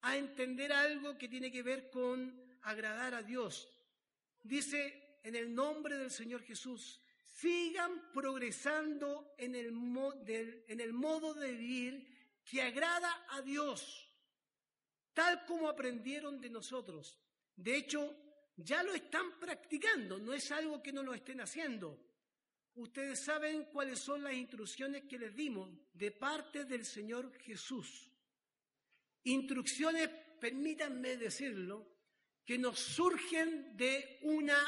a 0.02 0.16
entender 0.16 0.72
algo 0.72 1.16
que 1.16 1.28
tiene 1.28 1.50
que 1.50 1.62
ver 1.62 1.88
con 1.88 2.58
agradar 2.62 3.14
a 3.14 3.22
Dios. 3.22 3.68
Dice 4.42 5.20
en 5.22 5.36
el 5.36 5.54
nombre 5.54 5.96
del 5.96 6.10
Señor 6.10 6.42
Jesús, 6.42 7.00
sigan 7.24 8.10
progresando 8.12 9.34
en 9.38 9.54
el, 9.54 9.72
en 10.66 10.80
el 10.80 10.92
modo 10.92 11.32
de 11.32 11.52
vivir 11.52 12.12
que 12.44 12.62
agrada 12.62 13.26
a 13.30 13.42
Dios, 13.42 14.08
tal 15.12 15.44
como 15.44 15.68
aprendieron 15.68 16.40
de 16.40 16.50
nosotros. 16.50 17.18
De 17.56 17.76
hecho, 17.76 18.16
ya 18.56 18.82
lo 18.82 18.94
están 18.94 19.38
practicando, 19.38 20.18
no 20.18 20.32
es 20.32 20.50
algo 20.52 20.82
que 20.82 20.92
no 20.92 21.02
lo 21.02 21.14
estén 21.14 21.40
haciendo. 21.40 21.98
Ustedes 22.74 23.24
saben 23.24 23.64
cuáles 23.66 23.98
son 23.98 24.22
las 24.24 24.34
instrucciones 24.34 25.04
que 25.04 25.18
les 25.18 25.34
dimos 25.34 25.70
de 25.92 26.10
parte 26.10 26.64
del 26.64 26.84
Señor 26.84 27.32
Jesús. 27.40 28.10
Instrucciones, 29.24 30.08
permítanme 30.40 31.16
decirlo, 31.16 31.86
que 32.44 32.58
nos 32.58 32.78
surgen 32.78 33.76
de 33.76 34.18
una 34.22 34.58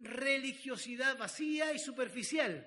religiosidad 0.00 1.16
vacía 1.16 1.72
y 1.72 1.78
superficial, 1.78 2.66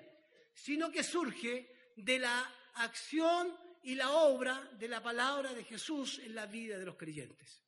sino 0.54 0.90
que 0.90 1.02
surge 1.02 1.92
de 1.96 2.18
la 2.18 2.54
acción 2.74 3.63
y 3.84 3.94
la 3.94 4.10
obra 4.12 4.70
de 4.78 4.88
la 4.88 5.02
palabra 5.02 5.52
de 5.52 5.64
Jesús 5.64 6.18
en 6.18 6.34
la 6.34 6.46
vida 6.46 6.78
de 6.78 6.86
los 6.86 6.96
creyentes. 6.96 7.60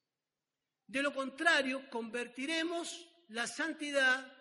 De 0.87 1.03
lo 1.03 1.13
contrario, 1.13 1.91
convertiremos 1.91 3.09
la 3.29 3.47
santidad 3.47 4.33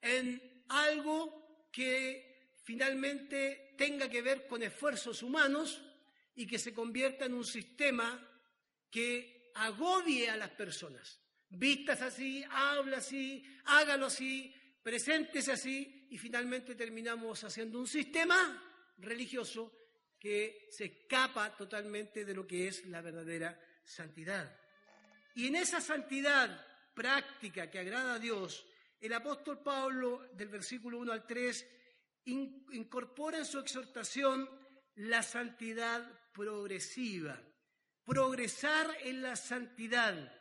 en 0.00 0.64
algo 0.68 1.68
que 1.72 2.52
finalmente 2.64 3.74
tenga 3.78 4.08
que 4.10 4.20
ver 4.20 4.46
con 4.46 4.62
esfuerzos 4.62 5.22
humanos 5.22 5.82
y 6.34 6.46
que 6.46 6.58
se 6.58 6.74
convierta 6.74 7.24
en 7.24 7.34
un 7.34 7.44
sistema 7.44 8.28
que 8.90 9.52
agobie 9.54 10.28
a 10.28 10.36
las 10.36 10.50
personas. 10.50 11.20
Vistas 11.48 12.02
así, 12.02 12.44
habla 12.50 12.98
así, 12.98 13.44
hágalo 13.64 14.06
así, 14.06 14.54
presentes 14.82 15.48
así 15.48 16.08
y 16.10 16.18
finalmente 16.18 16.74
terminamos 16.74 17.42
haciendo 17.44 17.78
un 17.78 17.86
sistema 17.86 18.62
religioso 18.98 19.81
que 20.22 20.68
se 20.70 20.84
escapa 20.84 21.56
totalmente 21.56 22.24
de 22.24 22.34
lo 22.34 22.46
que 22.46 22.68
es 22.68 22.86
la 22.86 23.00
verdadera 23.00 23.58
santidad. 23.82 24.56
Y 25.34 25.48
en 25.48 25.56
esa 25.56 25.80
santidad 25.80 26.64
práctica 26.94 27.68
que 27.68 27.80
agrada 27.80 28.14
a 28.14 28.18
Dios, 28.20 28.64
el 29.00 29.12
apóstol 29.14 29.62
Pablo 29.62 30.28
del 30.34 30.48
versículo 30.48 30.98
1 30.98 31.12
al 31.12 31.26
3 31.26 31.66
incorpora 32.24 33.38
en 33.38 33.44
su 33.44 33.58
exhortación 33.58 34.48
la 34.94 35.24
santidad 35.24 36.08
progresiva 36.32 37.42
progresar 38.04 38.88
en 39.04 39.22
la 39.22 39.36
santidad. 39.36 40.32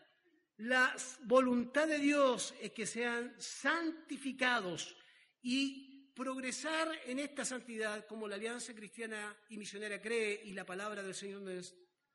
La 0.58 0.96
voluntad 1.24 1.88
de 1.88 2.00
Dios 2.00 2.54
es 2.62 2.72
que 2.72 2.86
sean 2.86 3.34
santificados 3.40 4.96
y 5.42 5.91
progresar 6.14 6.90
en 7.06 7.20
esta 7.20 7.46
santidad, 7.46 8.06
como 8.06 8.28
la 8.28 8.36
Alianza 8.36 8.74
Cristiana 8.74 9.36
y 9.50 9.58
Misionera 9.58 10.02
cree 10.02 10.42
y 10.44 10.54
la 10.54 10.66
palabra 10.66 11.02
del 11.02 11.16
Señor 11.16 11.42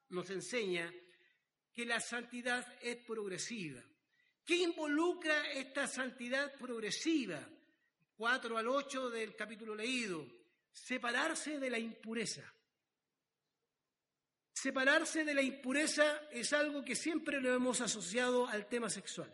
nos, 0.09 0.31
enseña, 0.31 0.93
que 1.73 1.85
la 1.85 2.01
santidad 2.01 2.67
es 2.81 2.97
progresiva. 2.97 3.83
¿Qué 4.45 4.57
involucra 4.57 5.51
esta 5.53 5.87
santidad 5.87 6.55
progresiva? 6.55 7.41
4 8.17 8.59
al 8.59 8.69
8 8.69 9.11
del 9.11 9.35
capítulo 9.35 9.75
leído. 9.75 10.27
Separarse 10.73 11.59
de 11.59 11.71
la 11.71 11.79
impureza. 11.79 12.53
Separarse 14.53 15.25
de 15.25 15.35
la 15.35 15.43
impureza 15.43 16.29
es 16.31 16.53
algo 16.53 16.85
que 16.85 16.95
siempre 16.95 17.41
lo 17.41 17.53
hemos 17.55 17.81
asociado 17.81 18.47
al 18.47 18.69
tema 18.69 18.89
sexual. 18.89 19.33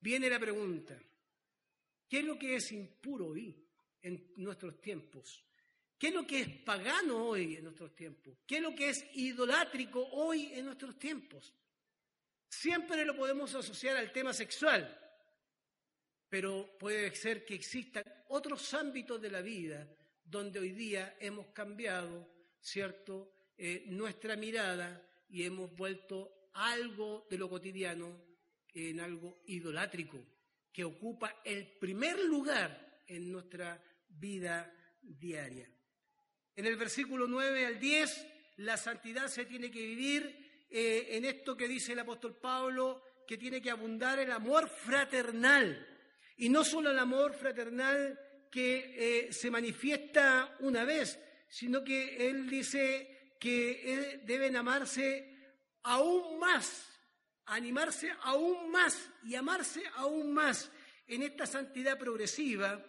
Viene 0.00 0.28
la 0.28 0.40
pregunta, 0.40 1.00
¿qué 2.12 2.18
es 2.18 2.24
lo 2.26 2.38
que 2.38 2.56
es 2.56 2.70
impuro 2.72 3.28
hoy 3.28 3.56
en 4.02 4.34
nuestros 4.36 4.78
tiempos? 4.82 5.42
¿Qué 5.98 6.08
es 6.08 6.12
lo 6.12 6.26
que 6.26 6.42
es 6.42 6.48
pagano 6.58 7.24
hoy 7.24 7.56
en 7.56 7.64
nuestros 7.64 7.94
tiempos? 7.94 8.36
¿Qué 8.46 8.56
es 8.56 8.60
lo 8.60 8.74
que 8.74 8.90
es 8.90 9.02
idolátrico 9.14 10.06
hoy 10.10 10.52
en 10.52 10.66
nuestros 10.66 10.98
tiempos? 10.98 11.54
Siempre 12.50 13.06
lo 13.06 13.16
podemos 13.16 13.54
asociar 13.54 13.96
al 13.96 14.12
tema 14.12 14.34
sexual, 14.34 14.94
pero 16.28 16.76
puede 16.78 17.14
ser 17.14 17.46
que 17.46 17.54
existan 17.54 18.04
otros 18.28 18.74
ámbitos 18.74 19.18
de 19.18 19.30
la 19.30 19.40
vida 19.40 19.88
donde 20.22 20.58
hoy 20.58 20.72
día 20.72 21.16
hemos 21.18 21.46
cambiado 21.54 22.30
¿cierto?, 22.60 23.32
eh, 23.56 23.84
nuestra 23.86 24.36
mirada 24.36 25.02
y 25.30 25.44
hemos 25.44 25.74
vuelto 25.74 26.50
algo 26.52 27.26
de 27.30 27.38
lo 27.38 27.48
cotidiano 27.48 28.22
en 28.74 29.00
algo 29.00 29.40
idolátrico, 29.46 30.22
que 30.72 30.84
ocupa 30.84 31.40
el 31.44 31.66
primer 31.78 32.18
lugar 32.20 33.02
en 33.06 33.30
nuestra 33.30 33.82
vida 34.08 34.72
diaria. 35.00 35.68
En 36.54 36.66
el 36.66 36.76
versículo 36.76 37.26
9 37.26 37.66
al 37.66 37.78
10, 37.78 38.26
la 38.58 38.76
santidad 38.76 39.28
se 39.28 39.44
tiene 39.44 39.70
que 39.70 39.84
vivir 39.84 40.66
eh, 40.70 41.08
en 41.10 41.24
esto 41.24 41.56
que 41.56 41.68
dice 41.68 41.92
el 41.92 41.98
apóstol 41.98 42.36
Pablo, 42.36 43.02
que 43.26 43.38
tiene 43.38 43.60
que 43.60 43.70
abundar 43.70 44.18
el 44.18 44.32
amor 44.32 44.68
fraternal. 44.68 45.86
Y 46.36 46.48
no 46.48 46.64
solo 46.64 46.90
el 46.90 46.98
amor 46.98 47.34
fraternal 47.34 48.18
que 48.50 49.26
eh, 49.26 49.32
se 49.32 49.50
manifiesta 49.50 50.56
una 50.60 50.84
vez, 50.84 51.18
sino 51.48 51.84
que 51.84 52.28
él 52.28 52.48
dice 52.48 53.34
que 53.38 54.20
deben 54.24 54.56
amarse 54.56 55.32
aún 55.82 56.38
más, 56.38 56.91
animarse 57.46 58.10
aún 58.22 58.70
más 58.70 59.10
y 59.24 59.34
amarse 59.34 59.82
aún 59.96 60.32
más. 60.32 60.70
En 61.06 61.22
esta 61.22 61.46
santidad 61.46 61.98
progresiva 61.98 62.84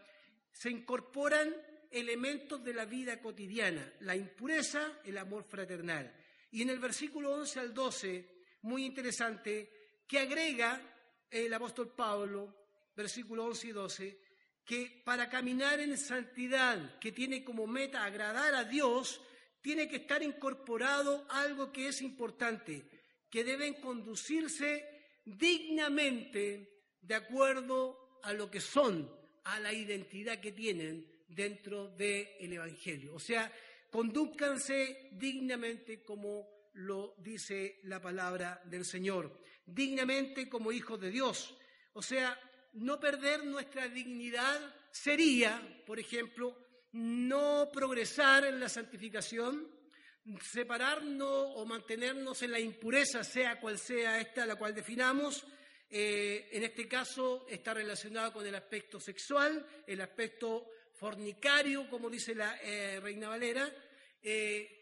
se 0.51 0.69
incorporan 0.69 1.53
elementos 1.91 2.63
de 2.63 2.73
la 2.73 2.85
vida 2.85 3.21
cotidiana, 3.21 3.93
la 4.01 4.15
impureza, 4.15 4.99
el 5.05 5.17
amor 5.17 5.43
fraternal. 5.43 6.13
Y 6.51 6.61
en 6.61 6.69
el 6.69 6.79
versículo 6.79 7.31
11 7.33 7.59
al 7.59 7.73
12, 7.73 8.29
muy 8.63 8.85
interesante, 8.85 10.01
que 10.07 10.19
agrega 10.19 10.81
el 11.29 11.53
apóstol 11.53 11.93
Pablo, 11.95 12.67
versículo 12.95 13.45
11 13.45 13.67
y 13.67 13.71
12, 13.71 14.21
que 14.65 15.01
para 15.03 15.29
caminar 15.29 15.79
en 15.79 15.97
santidad, 15.97 16.99
que 16.99 17.11
tiene 17.11 17.43
como 17.43 17.67
meta 17.67 18.03
agradar 18.03 18.55
a 18.55 18.63
Dios, 18.63 19.21
tiene 19.61 19.87
que 19.87 19.97
estar 19.97 20.21
incorporado 20.21 21.25
algo 21.29 21.71
que 21.71 21.87
es 21.87 22.01
importante, 22.01 22.85
que 23.33 23.43
deben 23.43 23.81
conducirse 23.81 24.85
dignamente 25.25 26.85
de 27.01 27.15
acuerdo 27.15 28.19
a 28.21 28.31
lo 28.31 28.45
que 28.51 28.61
son, 28.61 29.09
a 29.45 29.59
la 29.59 29.73
identidad 29.73 30.39
que 30.39 30.51
tienen 30.51 31.25
dentro 31.27 31.87
del 31.87 32.53
Evangelio. 32.53 33.15
O 33.15 33.19
sea, 33.19 33.51
conduzcanse 33.89 35.09
dignamente 35.13 36.03
como 36.03 36.47
lo 36.73 37.15
dice 37.17 37.79
la 37.85 37.99
palabra 37.99 38.61
del 38.65 38.85
Señor, 38.85 39.41
dignamente 39.65 40.47
como 40.47 40.71
hijos 40.71 41.01
de 41.01 41.09
Dios. 41.09 41.57
O 41.93 42.03
sea, 42.03 42.39
no 42.73 42.99
perder 42.99 43.47
nuestra 43.47 43.87
dignidad 43.87 44.59
sería, 44.91 45.81
por 45.87 45.99
ejemplo, 45.99 46.55
no 46.91 47.71
progresar 47.73 48.45
en 48.45 48.59
la 48.59 48.69
santificación, 48.69 49.67
separarnos 50.41 51.53
o 51.55 51.65
mantenernos 51.65 52.41
en 52.43 52.51
la 52.51 52.59
impureza, 52.59 53.23
sea 53.23 53.59
cual 53.59 53.77
sea 53.77 54.19
esta 54.19 54.45
la 54.45 54.55
cual 54.55 54.73
definamos. 54.73 55.45
Eh, 55.89 56.49
en 56.51 56.63
este 56.63 56.87
caso 56.87 57.45
está 57.49 57.73
relacionado 57.73 58.33
con 58.33 58.45
el 58.45 58.55
aspecto 58.55 58.99
sexual, 58.99 59.65
el 59.85 60.01
aspecto 60.01 60.67
fornicario, 60.93 61.89
como 61.89 62.09
dice 62.09 62.33
la 62.33 62.57
eh, 62.61 62.99
Reina 63.01 63.29
Valera. 63.29 63.69
Eh, 64.21 64.79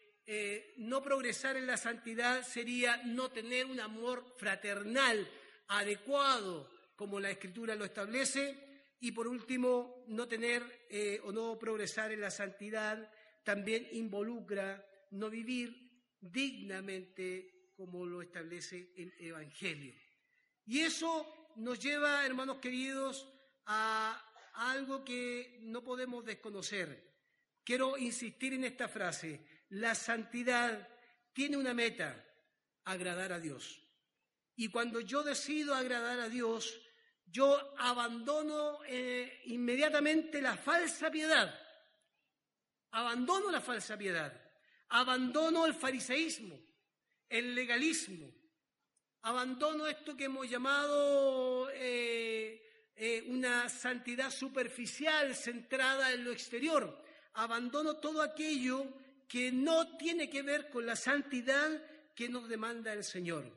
no 0.77 1.01
progresar 1.01 1.57
en 1.57 1.67
la 1.67 1.75
santidad 1.75 2.43
sería 2.43 3.01
no 3.03 3.31
tener 3.31 3.65
un 3.65 3.79
amor 3.81 4.35
fraternal 4.37 5.29
adecuado 5.67 6.69
como 6.95 7.19
la 7.19 7.31
Escritura 7.31 7.75
lo 7.75 7.83
establece, 7.83 8.85
y 9.01 9.11
por 9.11 9.27
último, 9.27 10.05
no 10.07 10.27
tener 10.27 10.63
o 11.23 11.31
no 11.31 11.57
progresar 11.57 12.11
en 12.11 12.21
la 12.21 12.29
santidad 12.29 13.11
también 13.43 13.89
involucra 13.91 14.85
no 15.11 15.29
vivir 15.29 15.91
dignamente 16.19 17.71
como 17.75 18.05
lo 18.05 18.21
establece 18.21 18.93
el 18.95 19.13
Evangelio. 19.19 19.93
Y 20.65 20.81
eso 20.81 21.53
nos 21.55 21.79
lleva, 21.79 22.25
hermanos 22.25 22.57
queridos, 22.57 23.27
a 23.65 24.31
algo 24.53 25.03
que 25.03 25.59
no 25.61 25.83
podemos 25.83 26.23
desconocer. 26.25 27.11
Quiero 27.63 27.97
insistir 27.97 28.53
en 28.53 28.65
esta 28.65 28.87
frase. 28.87 29.45
La 29.69 29.95
santidad 29.95 30.87
tiene 31.33 31.57
una 31.57 31.73
meta, 31.73 32.23
agradar 32.85 33.33
a 33.33 33.39
Dios. 33.39 33.81
Y 34.55 34.67
cuando 34.69 34.99
yo 34.99 35.23
decido 35.23 35.73
agradar 35.73 36.19
a 36.19 36.29
Dios, 36.29 36.81
yo 37.25 37.73
abandono 37.77 38.79
eh, 38.85 39.41
inmediatamente 39.45 40.41
la 40.41 40.57
falsa 40.57 41.09
piedad. 41.09 41.57
Abandono 42.91 43.49
la 43.49 43.61
falsa 43.61 43.97
piedad. 43.97 44.50
Abandono 44.91 45.65
el 45.65 45.73
fariseísmo, 45.73 46.59
el 47.29 47.55
legalismo. 47.55 48.29
Abandono 49.21 49.87
esto 49.87 50.17
que 50.17 50.25
hemos 50.25 50.49
llamado 50.49 51.69
eh, 51.71 52.91
eh, 52.95 53.23
una 53.27 53.69
santidad 53.69 54.29
superficial 54.31 55.33
centrada 55.35 56.11
en 56.11 56.25
lo 56.25 56.31
exterior. 56.31 57.03
Abandono 57.33 57.97
todo 57.97 58.21
aquello 58.21 58.85
que 59.29 59.49
no 59.51 59.95
tiene 59.95 60.29
que 60.29 60.41
ver 60.41 60.69
con 60.69 60.85
la 60.85 60.97
santidad 60.97 61.69
que 62.13 62.27
nos 62.27 62.49
demanda 62.49 62.91
el 62.91 63.05
Señor. 63.05 63.49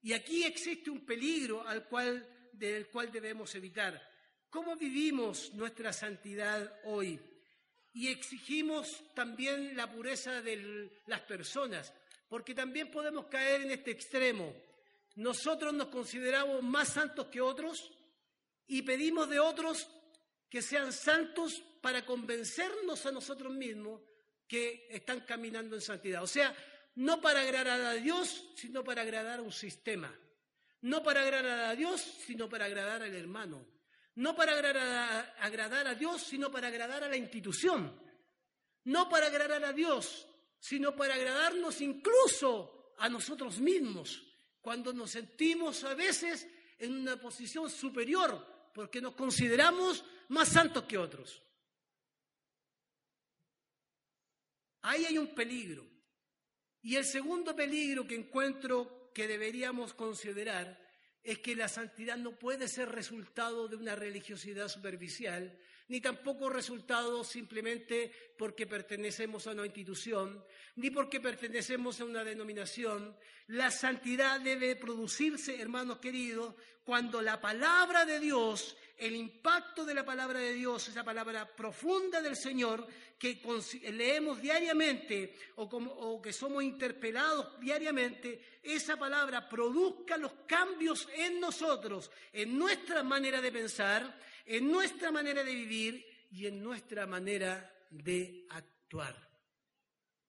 Y 0.00 0.14
aquí 0.14 0.44
existe 0.44 0.88
un 0.88 1.04
peligro 1.04 1.66
al 1.66 1.84
cual, 1.88 2.26
del 2.52 2.88
cual 2.88 3.12
debemos 3.12 3.54
evitar. 3.54 4.00
¿Cómo 4.48 4.76
vivimos 4.76 5.52
nuestra 5.52 5.92
santidad 5.92 6.80
hoy? 6.84 7.20
Y 7.92 8.08
exigimos 8.08 9.02
también 9.14 9.76
la 9.76 9.90
pureza 9.90 10.40
de 10.42 10.90
las 11.06 11.20
personas, 11.22 11.92
porque 12.28 12.54
también 12.54 12.90
podemos 12.90 13.26
caer 13.26 13.62
en 13.62 13.72
este 13.72 13.90
extremo. 13.90 14.54
Nosotros 15.16 15.74
nos 15.74 15.88
consideramos 15.88 16.62
más 16.62 16.88
santos 16.88 17.26
que 17.26 17.40
otros 17.40 17.90
y 18.66 18.82
pedimos 18.82 19.28
de 19.28 19.40
otros 19.40 19.88
que 20.48 20.62
sean 20.62 20.92
santos 20.92 21.62
para 21.80 22.04
convencernos 22.06 23.04
a 23.06 23.12
nosotros 23.12 23.52
mismos 23.52 24.00
que 24.46 24.86
están 24.90 25.20
caminando 25.20 25.76
en 25.76 25.82
santidad. 25.82 26.22
O 26.22 26.26
sea, 26.26 26.54
no 26.96 27.20
para 27.20 27.40
agradar 27.40 27.80
a 27.80 27.94
Dios, 27.94 28.44
sino 28.56 28.82
para 28.84 29.02
agradar 29.02 29.38
a 29.38 29.42
un 29.42 29.52
sistema. 29.52 30.12
No 30.82 31.02
para 31.02 31.22
agradar 31.22 31.70
a 31.70 31.74
Dios, 31.76 32.00
sino 32.00 32.48
para 32.48 32.64
agradar 32.64 33.02
al 33.02 33.14
hermano. 33.14 33.64
No 34.20 34.36
para 34.36 34.52
agradar 34.52 35.86
a, 35.86 35.94
Dios, 35.94 36.22
sino 36.24 36.52
para 36.52 36.68
agradar 36.68 37.02
a 37.02 37.08
la 37.08 37.16
institución. 37.16 37.98
No 38.84 39.08
para 39.08 39.28
agradar 39.28 39.64
a 39.64 39.72
Dios, 39.72 40.28
sino 40.58 40.94
para 40.94 41.14
agradarnos 41.14 41.80
incluso 41.80 42.92
a 42.98 43.08
nosotros 43.08 43.60
mismos, 43.60 44.22
cuando 44.60 44.92
nos 44.92 45.12
sentimos 45.12 45.84
a 45.84 45.94
veces 45.94 46.46
en 46.78 46.98
una 46.98 47.18
posición 47.18 47.70
superior 47.70 48.70
porque 48.74 49.00
nos 49.00 49.14
consideramos 49.14 50.04
más 50.28 50.50
santos 50.50 50.84
que 50.84 50.98
otros. 50.98 51.42
Ahí 54.82 55.06
hay 55.06 55.16
un 55.16 55.34
peligro. 55.34 55.86
Y 56.82 56.96
el 56.96 57.06
segundo 57.06 57.56
peligro 57.56 58.06
que 58.06 58.16
encuentro 58.16 59.10
que 59.14 59.26
deberíamos 59.26 59.94
considerar 59.94 60.89
es 61.22 61.38
que 61.38 61.54
la 61.54 61.68
santidad 61.68 62.16
no 62.16 62.38
puede 62.38 62.68
ser 62.68 62.88
resultado 62.88 63.68
de 63.68 63.76
una 63.76 63.94
religiosidad 63.94 64.68
superficial, 64.68 65.58
ni 65.88 66.00
tampoco 66.00 66.48
resultado 66.48 67.24
simplemente 67.24 68.12
porque 68.38 68.66
pertenecemos 68.66 69.46
a 69.46 69.50
una 69.50 69.66
institución, 69.66 70.44
ni 70.76 70.90
porque 70.90 71.20
pertenecemos 71.20 72.00
a 72.00 72.04
una 72.04 72.22
denominación. 72.22 73.16
La 73.48 73.70
santidad 73.70 74.40
debe 74.40 74.76
producirse, 74.76 75.60
hermanos 75.60 75.98
queridos, 75.98 76.54
cuando 76.84 77.20
la 77.20 77.40
palabra 77.40 78.04
de 78.04 78.20
Dios, 78.20 78.76
el 79.00 79.16
impacto 79.16 79.84
de 79.84 79.94
la 79.94 80.04
palabra 80.04 80.38
de 80.38 80.52
Dios, 80.52 80.88
esa 80.88 81.02
palabra 81.02 81.48
profunda 81.56 82.20
del 82.20 82.36
Señor 82.36 82.86
que 83.18 83.40
leemos 83.92 84.40
diariamente 84.40 85.34
o, 85.56 86.20
que 86.22 86.32
somos 86.32 86.62
interpelados 86.62 87.58
diariamente, 87.60 88.60
esa 88.62 88.98
palabra 88.98 89.48
produzca 89.48 90.16
los 90.16 90.32
cambios 90.46 91.08
en 91.14 91.40
nosotros, 91.40 92.10
en 92.32 92.58
nuestra 92.58 93.02
manera 93.02 93.40
de 93.40 93.50
pensar, 93.50 94.18
en 94.44 94.70
nuestra 94.70 95.10
manera 95.10 95.42
de 95.42 95.54
vivir 95.54 96.26
y 96.30 96.46
en 96.46 96.62
nuestra 96.62 97.06
manera 97.06 97.74
de 97.90 98.46
actuar. 98.50 99.16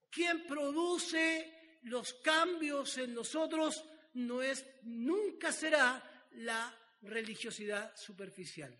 Quien 0.10 0.46
produce 0.48 1.80
los 1.84 2.14
cambios 2.16 2.98
en 2.98 3.14
nosotros 3.14 3.84
no 4.14 4.42
es, 4.42 4.66
nunca 4.84 5.52
será 5.52 6.28
la 6.32 6.81
religiosidad 7.02 7.96
superficial. 7.96 8.78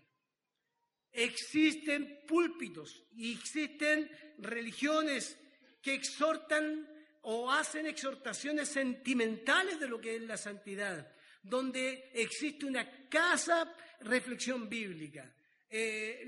Existen 1.12 2.20
púlpitos 2.26 3.04
y 3.14 3.32
existen 3.32 4.10
religiones 4.38 5.38
que 5.82 5.94
exhortan 5.94 6.88
o 7.22 7.50
hacen 7.50 7.86
exhortaciones 7.86 8.68
sentimentales 8.68 9.78
de 9.78 9.88
lo 9.88 10.00
que 10.00 10.16
es 10.16 10.22
la 10.22 10.36
santidad, 10.36 11.12
donde 11.42 12.10
existe 12.14 12.66
una 12.66 13.08
casa 13.08 13.74
reflexión 14.00 14.68
bíblica. 14.68 15.32
Eh, 15.68 16.24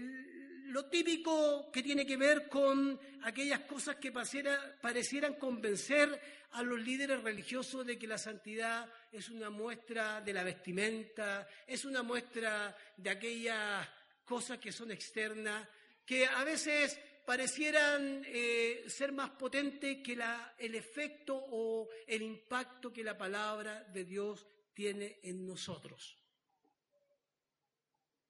lo 0.66 0.86
típico 0.86 1.70
que 1.70 1.82
tiene 1.82 2.06
que 2.06 2.16
ver 2.16 2.48
con 2.48 2.98
aquellas 3.22 3.60
cosas 3.60 3.96
que 3.96 4.12
parecieran 4.12 5.34
convencer 5.34 6.20
a 6.52 6.62
los 6.62 6.80
líderes 6.80 7.22
religiosos 7.22 7.84
de 7.86 7.98
que 7.98 8.06
la 8.06 8.18
santidad 8.18 8.88
es 9.10 9.28
una 9.28 9.50
muestra 9.50 10.20
de 10.20 10.32
la 10.32 10.44
vestimenta, 10.44 11.48
es 11.66 11.84
una 11.84 12.02
muestra 12.02 12.76
de 12.96 13.10
aquellas 13.10 13.88
cosas 14.24 14.58
que 14.58 14.72
son 14.72 14.90
externas, 14.90 15.68
que 16.06 16.26
a 16.26 16.44
veces 16.44 16.98
parecieran 17.24 18.22
eh, 18.26 18.84
ser 18.86 19.12
más 19.12 19.30
potentes 19.30 19.98
que 20.02 20.18
el 20.58 20.74
efecto 20.74 21.34
o 21.36 21.88
el 22.06 22.22
impacto 22.22 22.92
que 22.92 23.02
la 23.02 23.16
palabra 23.16 23.82
de 23.84 24.04
Dios 24.04 24.46
tiene 24.74 25.18
en 25.22 25.46
nosotros. 25.46 26.16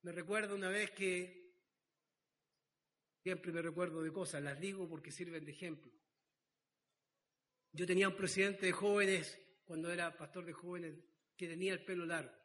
Me 0.03 0.11
recuerdo 0.11 0.55
una 0.55 0.69
vez 0.69 0.91
que, 0.91 1.44
siempre 3.25 3.51
me 3.51 3.63
recuerdo 3.63 4.03
de 4.03 4.13
cosas, 4.13 4.43
las 4.43 4.59
digo 4.59 4.87
porque 4.87 5.11
sirven 5.11 5.43
de 5.43 5.51
ejemplo. 5.51 5.91
Yo 7.71 7.87
tenía 7.87 8.07
un 8.07 8.15
presidente 8.15 8.67
de 8.67 8.71
jóvenes, 8.71 9.41
cuando 9.65 9.91
era 9.91 10.15
pastor 10.15 10.45
de 10.45 10.53
jóvenes, 10.53 10.93
que 11.35 11.47
tenía 11.47 11.73
el 11.73 11.83
pelo 11.83 12.05
largo. 12.05 12.37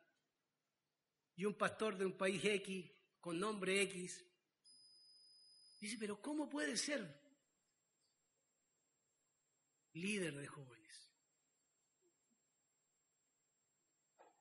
Y 1.37 1.45
un 1.45 1.53
pastor 1.53 1.99
de 1.99 2.07
un 2.07 2.17
país 2.17 2.43
X, 2.43 2.91
con 3.21 3.39
nombre 3.39 3.83
X, 3.83 4.25
dice, 5.83 5.99
pero 6.01 6.19
¿cómo 6.23 6.49
puede 6.49 6.75
ser 6.79 7.15
líder 9.93 10.35
de 10.35 10.47
jóvenes? 10.47 11.13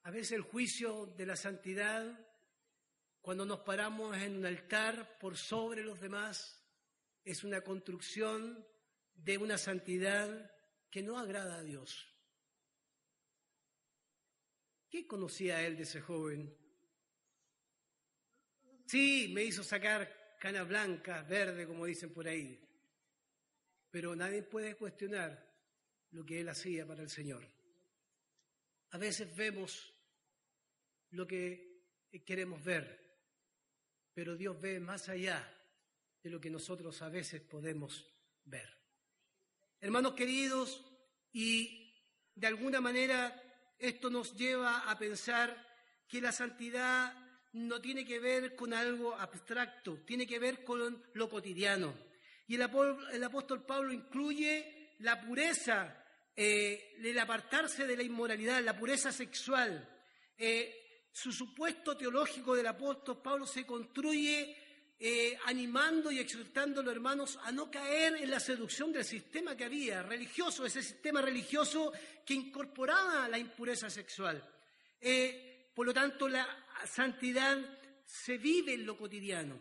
A 0.03 0.11
veces 0.11 0.31
el 0.31 0.43
juicio 0.43 1.05
de 1.05 1.25
la 1.25 1.35
santidad 1.35 2.28
cuando 3.21 3.45
nos 3.45 3.59
paramos 3.59 4.17
en 4.17 4.37
un 4.37 4.45
altar 4.45 5.17
por 5.19 5.37
sobre 5.37 5.83
los 5.83 5.99
demás, 5.99 6.63
es 7.23 7.43
una 7.43 7.61
construcción 7.61 8.65
de 9.13 9.37
una 9.37 9.57
santidad 9.57 10.51
que 10.89 11.03
no 11.03 11.19
agrada 11.19 11.57
a 11.57 11.63
Dios. 11.63 12.07
¿Qué 14.89 15.05
conocía 15.05 15.65
él 15.65 15.77
de 15.77 15.83
ese 15.83 16.01
joven? 16.01 16.55
Sí, 18.87 19.29
me 19.31 19.43
hizo 19.43 19.63
sacar 19.63 20.37
cana 20.39 20.63
blanca, 20.63 21.21
verde, 21.21 21.67
como 21.67 21.85
dicen 21.85 22.11
por 22.11 22.27
ahí, 22.27 22.59
pero 23.91 24.15
nadie 24.15 24.41
puede 24.41 24.75
cuestionar 24.75 25.47
lo 26.11 26.25
que 26.25 26.39
él 26.39 26.49
hacía 26.49 26.87
para 26.87 27.03
el 27.03 27.09
Señor. 27.09 27.47
A 28.91 28.97
veces 28.97 29.35
vemos 29.35 29.93
lo 31.11 31.27
que 31.27 31.83
queremos 32.25 32.63
ver, 32.63 33.08
pero 34.19 34.35
Dios 34.35 34.59
ve 34.59 34.81
más 34.81 35.07
allá 35.07 35.49
de 36.21 36.29
lo 36.29 36.41
que 36.41 36.49
nosotros 36.49 37.01
a 37.01 37.07
veces 37.07 37.39
podemos 37.39 38.05
ver. 38.43 38.67
Hermanos 39.79 40.11
queridos, 40.11 40.83
y 41.31 41.95
de 42.35 42.47
alguna 42.47 42.81
manera 42.81 43.41
esto 43.79 44.09
nos 44.09 44.35
lleva 44.35 44.91
a 44.91 44.99
pensar 44.99 45.55
que 46.05 46.19
la 46.19 46.33
santidad 46.33 47.15
no 47.53 47.79
tiene 47.79 48.03
que 48.03 48.19
ver 48.19 48.57
con 48.57 48.73
algo 48.73 49.15
abstracto, 49.15 49.99
tiene 50.05 50.27
que 50.27 50.37
ver 50.37 50.65
con 50.65 51.01
lo 51.13 51.29
cotidiano. 51.29 51.93
Y 52.45 52.55
el, 52.55 52.63
apóstol 53.23 53.65
Pablo 53.65 53.93
incluye 53.93 54.97
la 54.99 55.21
pureza, 55.21 55.95
eh, 56.35 56.97
el 57.01 57.17
apartarse 57.19 57.87
de 57.87 57.95
la 57.95 58.03
inmoralidad, 58.03 58.61
la 58.65 58.77
pureza 58.77 59.13
sexual, 59.13 59.87
eh, 60.37 60.78
su 61.11 61.31
supuesto 61.31 61.97
teológico 61.97 62.55
del 62.55 62.67
apóstol 62.67 63.21
Pablo 63.21 63.45
se 63.45 63.65
construye 63.65 64.55
eh, 64.99 65.37
animando 65.45 66.11
y 66.11 66.19
exhortando 66.19 66.81
a 66.81 66.83
los 66.83 66.93
hermanos 66.93 67.39
a 67.43 67.51
no 67.51 67.71
caer 67.71 68.17
en 68.17 68.29
la 68.29 68.39
seducción 68.39 68.91
del 68.91 69.05
sistema 69.05 69.55
que 69.55 69.65
había, 69.65 70.03
religioso, 70.03 70.65
ese 70.65 70.83
sistema 70.83 71.21
religioso 71.21 71.93
que 72.25 72.33
incorporaba 72.33 73.27
la 73.27 73.37
impureza 73.37 73.89
sexual. 73.89 74.43
Eh, 74.99 75.71
por 75.73 75.85
lo 75.85 75.93
tanto, 75.93 76.27
santidad 76.85 77.57
se 78.05 78.37
vive 78.37 78.73
en 78.73 78.85
lo 78.85 78.97
cotidiano. 78.97 79.59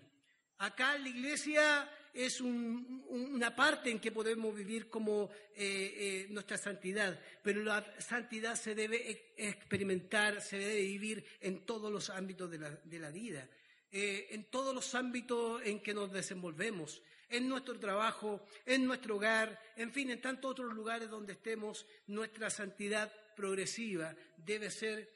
Acá 0.58 0.98
la 0.98 1.08
iglesia 1.08 1.88
es 2.12 2.40
una 2.40 3.54
parte 3.54 3.90
en 3.90 4.00
que 4.00 4.12
podemos 4.12 4.54
vivir 4.54 4.88
como 4.88 5.30
eh, 5.54 5.94
eh, 5.96 6.26
nuestra 6.30 6.56
santidad, 6.56 7.18
pero 7.42 7.62
la 7.62 7.84
santidad 8.00 8.54
se 8.54 8.74
debe 8.74 9.32
experimentar, 9.36 10.40
se 10.40 10.58
debe 10.58 10.82
vivir 10.82 11.24
en 11.40 11.64
todos 11.64 11.92
los 11.92 12.10
ámbitos 12.10 12.50
de 12.50 12.98
la, 12.98 13.10
vida, 13.10 13.48
eh, 13.90 14.28
en 14.30 14.44
todos 14.44 14.74
los 14.74 14.94
ámbitos 14.94 15.62
en 15.64 15.80
que 15.80 15.94
nos 15.94 16.12
desenvolvemos, 16.12 17.02
en 17.28 17.48
nuestro 17.48 17.78
trabajo, 17.78 18.44
en 18.64 18.86
nuestro 18.86 19.16
hogar, 19.16 19.60
en 19.76 19.92
fin, 19.92 20.10
en 20.10 20.20
tantos 20.20 20.50
otros 20.50 20.72
lugares 20.72 21.10
donde 21.10 21.34
estemos, 21.34 21.86
nuestra 22.06 22.48
santidad 22.48 23.12
progresiva 23.36 24.14
debe 24.36 24.70
ser 24.70 25.08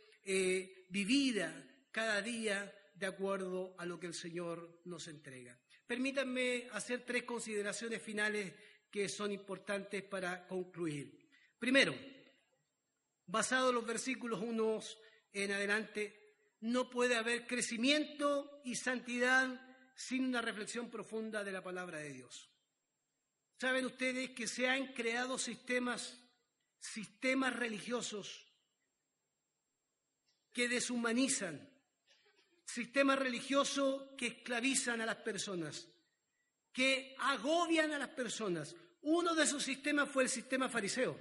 vivida 0.90 1.66
cada 1.90 2.22
día 2.22 2.72
de 2.94 3.06
acuerdo 3.06 3.74
a 3.78 3.86
lo 3.86 3.98
que 3.98 4.06
el 4.06 4.14
Señor 4.14 4.80
nos 4.84 5.08
entrega. 5.08 5.58
Permítanme 5.86 6.68
hacer 6.72 7.04
tres 7.04 7.24
consideraciones 7.24 8.02
finales 8.02 8.52
que 8.90 9.08
son 9.08 9.32
importantes 9.32 10.02
para 10.02 10.46
concluir. 10.46 11.28
Primero, 11.58 11.94
basado 13.26 13.70
en 13.70 13.76
los 13.76 13.86
versículos 13.86 14.40
unos 14.40 14.98
en 15.32 15.52
adelante, 15.52 16.36
no 16.60 16.90
puede 16.90 17.16
haber 17.16 17.46
crecimiento 17.46 18.60
y 18.64 18.76
santidad 18.76 19.60
sin 19.94 20.26
una 20.26 20.42
reflexión 20.42 20.90
profunda 20.90 21.42
de 21.42 21.52
la 21.52 21.62
palabra 21.62 21.98
de 21.98 22.12
Dios. 22.12 22.50
Saben 23.58 23.86
ustedes 23.86 24.30
que 24.30 24.46
se 24.46 24.68
han 24.68 24.92
creado 24.92 25.38
sistemas, 25.38 26.20
sistemas 26.78 27.54
religiosos 27.54 28.52
que 30.52 30.68
deshumanizan, 30.68 31.71
sistemas 32.72 33.18
religiosos 33.18 34.14
que 34.16 34.28
esclavizan 34.28 35.02
a 35.02 35.06
las 35.06 35.16
personas, 35.16 35.86
que 36.72 37.14
agobian 37.18 37.92
a 37.92 37.98
las 37.98 38.08
personas. 38.08 38.74
Uno 39.02 39.34
de 39.34 39.44
esos 39.44 39.62
sistemas 39.62 40.08
fue 40.08 40.22
el 40.22 40.30
sistema 40.30 40.70
fariseo. 40.70 41.18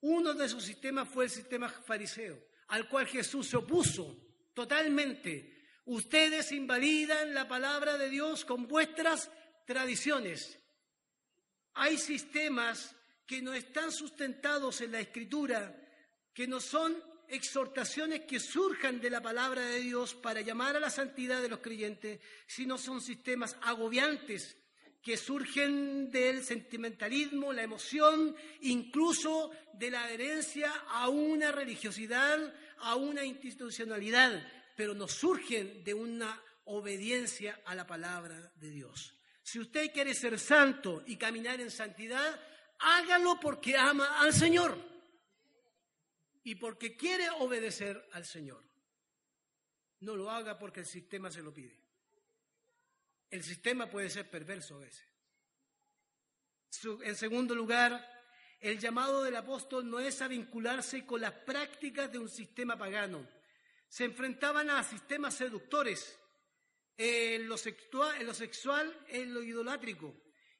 Uno 0.00 0.34
de 0.34 0.46
esos 0.46 0.64
sistemas 0.64 1.08
fue 1.08 1.26
el 1.26 1.30
sistema 1.30 1.68
fariseo, 1.68 2.36
al 2.68 2.88
cual 2.88 3.06
Jesús 3.06 3.46
se 3.46 3.56
opuso 3.56 4.16
totalmente. 4.52 5.68
Ustedes 5.84 6.50
invalidan 6.50 7.32
la 7.32 7.46
palabra 7.46 7.96
de 7.96 8.08
Dios 8.08 8.44
con 8.44 8.66
vuestras 8.66 9.30
tradiciones. 9.64 10.58
Hay 11.74 11.96
sistemas 11.96 12.96
que 13.24 13.40
no 13.40 13.54
están 13.54 13.92
sustentados 13.92 14.80
en 14.80 14.90
la 14.90 14.98
escritura, 14.98 15.78
que 16.34 16.48
no 16.48 16.58
son 16.58 17.11
exhortaciones 17.32 18.20
que 18.20 18.38
surjan 18.38 19.00
de 19.00 19.08
la 19.08 19.22
palabra 19.22 19.62
de 19.62 19.80
Dios 19.80 20.14
para 20.14 20.42
llamar 20.42 20.76
a 20.76 20.80
la 20.80 20.90
santidad 20.90 21.40
de 21.40 21.48
los 21.48 21.60
creyentes, 21.60 22.20
sino 22.46 22.76
son 22.76 23.00
sistemas 23.00 23.56
agobiantes 23.62 24.56
que 25.02 25.16
surgen 25.16 26.10
del 26.10 26.44
sentimentalismo, 26.44 27.52
la 27.52 27.62
emoción, 27.62 28.36
incluso 28.60 29.50
de 29.72 29.90
la 29.90 30.04
adherencia 30.04 30.70
a 30.90 31.08
una 31.08 31.50
religiosidad, 31.50 32.54
a 32.80 32.96
una 32.96 33.24
institucionalidad, 33.24 34.46
pero 34.76 34.92
no 34.92 35.08
surgen 35.08 35.82
de 35.82 35.94
una 35.94 36.40
obediencia 36.66 37.62
a 37.64 37.74
la 37.74 37.86
palabra 37.86 38.52
de 38.56 38.70
Dios. 38.70 39.14
Si 39.42 39.58
usted 39.58 39.90
quiere 39.90 40.14
ser 40.14 40.38
santo 40.38 41.02
y 41.06 41.16
caminar 41.16 41.60
en 41.62 41.70
santidad, 41.70 42.38
hágalo 42.78 43.40
porque 43.40 43.76
ama 43.76 44.20
al 44.20 44.34
Señor 44.34 44.91
y 46.44 46.56
porque 46.56 46.96
quiere 46.96 47.30
obedecer 47.30 48.08
al 48.12 48.24
Señor. 48.24 48.64
No 50.00 50.16
lo 50.16 50.30
haga 50.30 50.58
porque 50.58 50.80
el 50.80 50.86
sistema 50.86 51.30
se 51.30 51.42
lo 51.42 51.52
pide. 51.52 51.78
El 53.30 53.42
sistema 53.42 53.88
puede 53.88 54.10
ser 54.10 54.28
perverso 54.28 54.76
a 54.76 54.80
veces. 54.80 55.08
En 57.04 57.14
segundo 57.16 57.54
lugar, 57.54 58.04
el 58.60 58.78
llamado 58.78 59.22
del 59.22 59.36
apóstol 59.36 59.88
no 59.88 60.00
es 60.00 60.20
a 60.22 60.28
vincularse 60.28 61.06
con 61.06 61.20
las 61.20 61.32
prácticas 61.32 62.10
de 62.10 62.18
un 62.18 62.28
sistema 62.28 62.76
pagano. 62.76 63.26
Se 63.88 64.04
enfrentaban 64.04 64.70
a 64.70 64.82
sistemas 64.82 65.34
seductores 65.34 66.18
en 66.96 67.48
lo, 67.48 67.56
sexual, 67.56 68.16
en 69.08 69.34
lo 69.34 69.40
lo 69.40 69.44
idolátrico. 69.44 70.14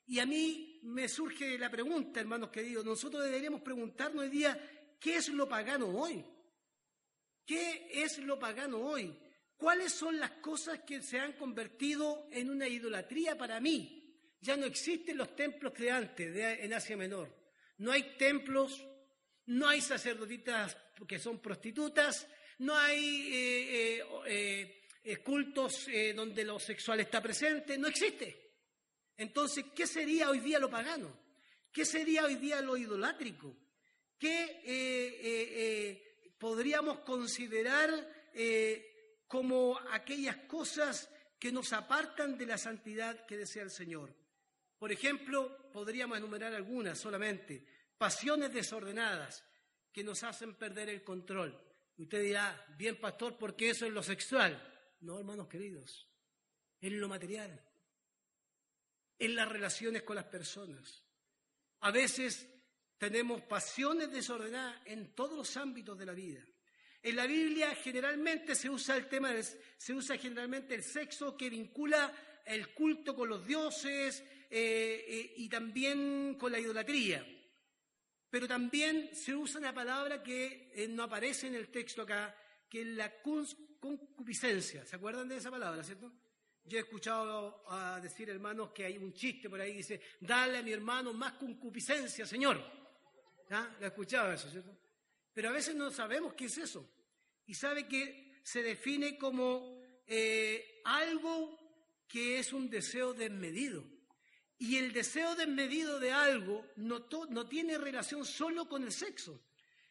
Y 0.07 0.19
a 0.19 0.27
mí 0.27 0.81
me 0.83 1.09
surge 1.09 1.59
la 1.59 1.71
pregunta, 1.71 2.21
hermanos 2.21 2.51
queridos, 2.51 2.85
nosotros 2.85 3.25
deberíamos 3.25 3.63
preguntarnos 3.63 4.25
hoy 4.25 4.31
día, 4.31 4.61
¿Qué 5.03 5.17
es 5.17 5.31
lo 5.31 5.49
pagano 5.49 5.89
hoy? 5.89 6.25
¿Qué 7.45 7.89
es 7.91 8.19
lo 8.19 8.39
pagano 8.39 8.79
hoy? 8.79 9.13
¿Cuáles 9.57 9.93
son 9.93 10.21
las 10.21 10.31
cosas 10.35 10.79
que 10.87 11.03
se 11.03 11.19
han 11.19 11.33
convertido 11.33 12.29
en 12.31 12.49
una 12.49 12.69
idolatría 12.69 13.37
para 13.37 13.59
mí? 13.59 14.17
Ya 14.41 14.57
no 14.57 14.65
existen 14.65 15.19
los 15.19 15.35
templos 15.35 15.75
de 15.75 15.91
antes 15.91 16.37
en 16.37 16.73
Asia 16.73 16.97
Menor. 16.97 17.37
No 17.79 17.91
hay 17.91 18.17
templos, 18.17 18.81
no 19.47 19.69
hay 19.69 19.81
sacerdotitas 19.81 20.77
que 21.09 21.19
son 21.19 21.41
prostitutas, 21.43 22.29
no 22.59 22.77
hay 22.77 23.29
eh, 23.33 24.05
eh, 24.27 24.83
eh, 25.03 25.17
cultos 25.17 25.87
donde 26.15 26.45
lo 26.45 26.61
sexual 26.61 27.01
está 27.01 27.21
presente, 27.21 27.77
no 27.77 27.89
existe. 27.89 28.53
Entonces, 29.17 29.65
¿qué 29.75 29.85
sería 29.85 30.31
hoy 30.31 30.39
día 30.39 30.61
lo 30.61 30.71
pagano? 30.71 31.13
¿Qué 31.73 31.85
sería 31.85 32.25
hoy 32.25 32.37
día 32.37 32.61
lo 32.61 32.77
idolátrico? 32.77 33.57
Que 34.23 34.41
eh, 34.41 34.63
eh, 34.65 35.49
eh, 35.57 36.35
podríamos 36.39 37.01
considerar 37.01 37.91
como 39.27 39.77
aquellas 39.91 40.37
cosas 40.47 41.11
que 41.41 41.51
nos 41.51 41.73
apartan 41.73 42.39
de 42.39 42.47
la 42.47 42.57
santidad 42.57 43.27
que 43.27 43.37
desea 43.37 43.65
el 43.65 43.71
Señor. 43.73 44.15
Por 44.79 44.93
ejemplo, 44.93 45.73
podríamos 45.73 46.19
enumerar 46.19 46.55
algunas 46.55 47.01
solamente. 47.01 47.67
Pasiones 47.99 48.53
desordenadas 48.55 49.45
que 49.91 50.05
nos 50.05 50.23
hacen 50.23 50.55
perder 50.55 50.89
el 50.89 51.03
control. 51.03 51.61
Usted 51.97 52.23
dirá, 52.23 52.65
bien 52.79 53.01
pastor, 53.01 53.37
porque 53.37 53.71
eso 53.71 53.87
es 53.87 53.93
lo 53.93 54.05
sexual. 54.05 54.97
No, 55.01 55.19
hermanos 55.19 55.49
queridos, 55.49 56.09
es 56.81 56.93
lo 56.93 57.09
material, 57.09 57.61
en 59.19 59.35
las 59.35 59.49
relaciones 59.49 60.05
con 60.05 60.15
las 60.15 60.27
personas. 60.27 61.03
A 61.81 61.91
veces 61.91 62.49
tenemos 63.03 63.43
pasiones 63.43 64.13
desordenadas 64.13 64.81
en 64.85 65.13
todos 65.13 65.37
los 65.37 65.57
ámbitos 65.57 65.99
de 65.99 66.07
la 66.07 66.13
vida. 66.13 66.41
En 67.03 67.17
la 67.17 67.27
Biblia 67.27 67.75
generalmente 67.75 68.55
se 68.55 68.71
usa 68.71 68.97
el 68.97 69.09
tema, 69.09 69.33
se 69.77 69.93
usa 69.93 70.17
generalmente 70.17 70.77
el 70.77 70.85
sexo 70.85 71.37
que 71.37 71.51
vincula 71.51 72.13
el 72.47 72.73
culto 72.73 73.17
con 73.17 73.29
los 73.29 73.45
dioses 73.45 74.21
eh, 74.49 75.05
eh, 75.09 75.35
y 75.37 75.49
también 75.49 76.37
con 76.39 76.53
la 76.53 76.61
idolatría. 76.61 77.27
Pero 78.31 78.47
también 78.47 79.11
se 79.13 79.35
usa 79.35 79.59
una 79.59 79.75
palabra 79.75 80.23
que 80.23 80.71
eh, 80.73 80.87
no 80.87 81.03
aparece 81.03 81.49
en 81.49 81.57
el 81.57 81.73
texto 81.73 82.03
acá, 82.03 82.33
que 82.69 82.83
es 82.83 82.87
la 82.87 83.21
concupiscencia. 83.21 84.87
¿Se 84.87 84.95
acuerdan 84.95 85.29
de 85.29 85.39
esa 85.39 85.51
palabra, 85.51 85.83
cierto? 85.83 86.13
Yo 86.63 86.79
he 86.79 86.83
escuchado 86.83 87.65
a 87.69 87.99
decir, 88.01 88.31
hermanos, 88.31 88.71
que 88.71 88.85
hay 88.85 88.97
un 88.97 89.13
chiste 89.13 89.51
por 89.51 89.61
ahí 89.61 89.73
que 89.73 89.79
dice, 89.79 90.01
dale 90.21 90.59
a 90.59 90.63
mi 90.63 90.71
hermano 90.71 91.13
más 91.13 91.33
concupiscencia, 91.33 92.25
Señor. 92.25 92.82
¿Ah? 93.53 93.77
La 93.81 93.89
escuchaba 93.89 94.35
eso, 94.35 94.49
¿cierto? 94.49 94.75
Pero 95.35 95.51
a 95.51 95.53
veces 95.53 95.75
no 95.75 95.91
sabemos 95.91 96.33
qué 96.35 96.47
es 96.47 96.57
eso. 96.57 96.89
Y 97.47 97.55
sabe 97.55 97.87
que 97.87 98.41
se 98.43 98.63
define 98.63 99.19
como 99.19 99.79
eh, 100.07 100.81
algo 100.85 101.59
que 102.09 102.39
es 102.39 102.53
un 102.55 102.71
deseo 102.71 103.13
desmedido. 103.13 103.85
Y 104.59 104.77
el 104.77 104.93
deseo 104.93 105.35
desmedido 105.35 106.01
de 106.01 106.13
algo 106.13 106.67
no, 106.77 107.07
no 107.29 107.47
tiene 107.47 107.77
relación 107.77 108.25
solo 108.25 108.69
con 108.69 108.85
el 108.85 108.93
sexo. 108.93 109.43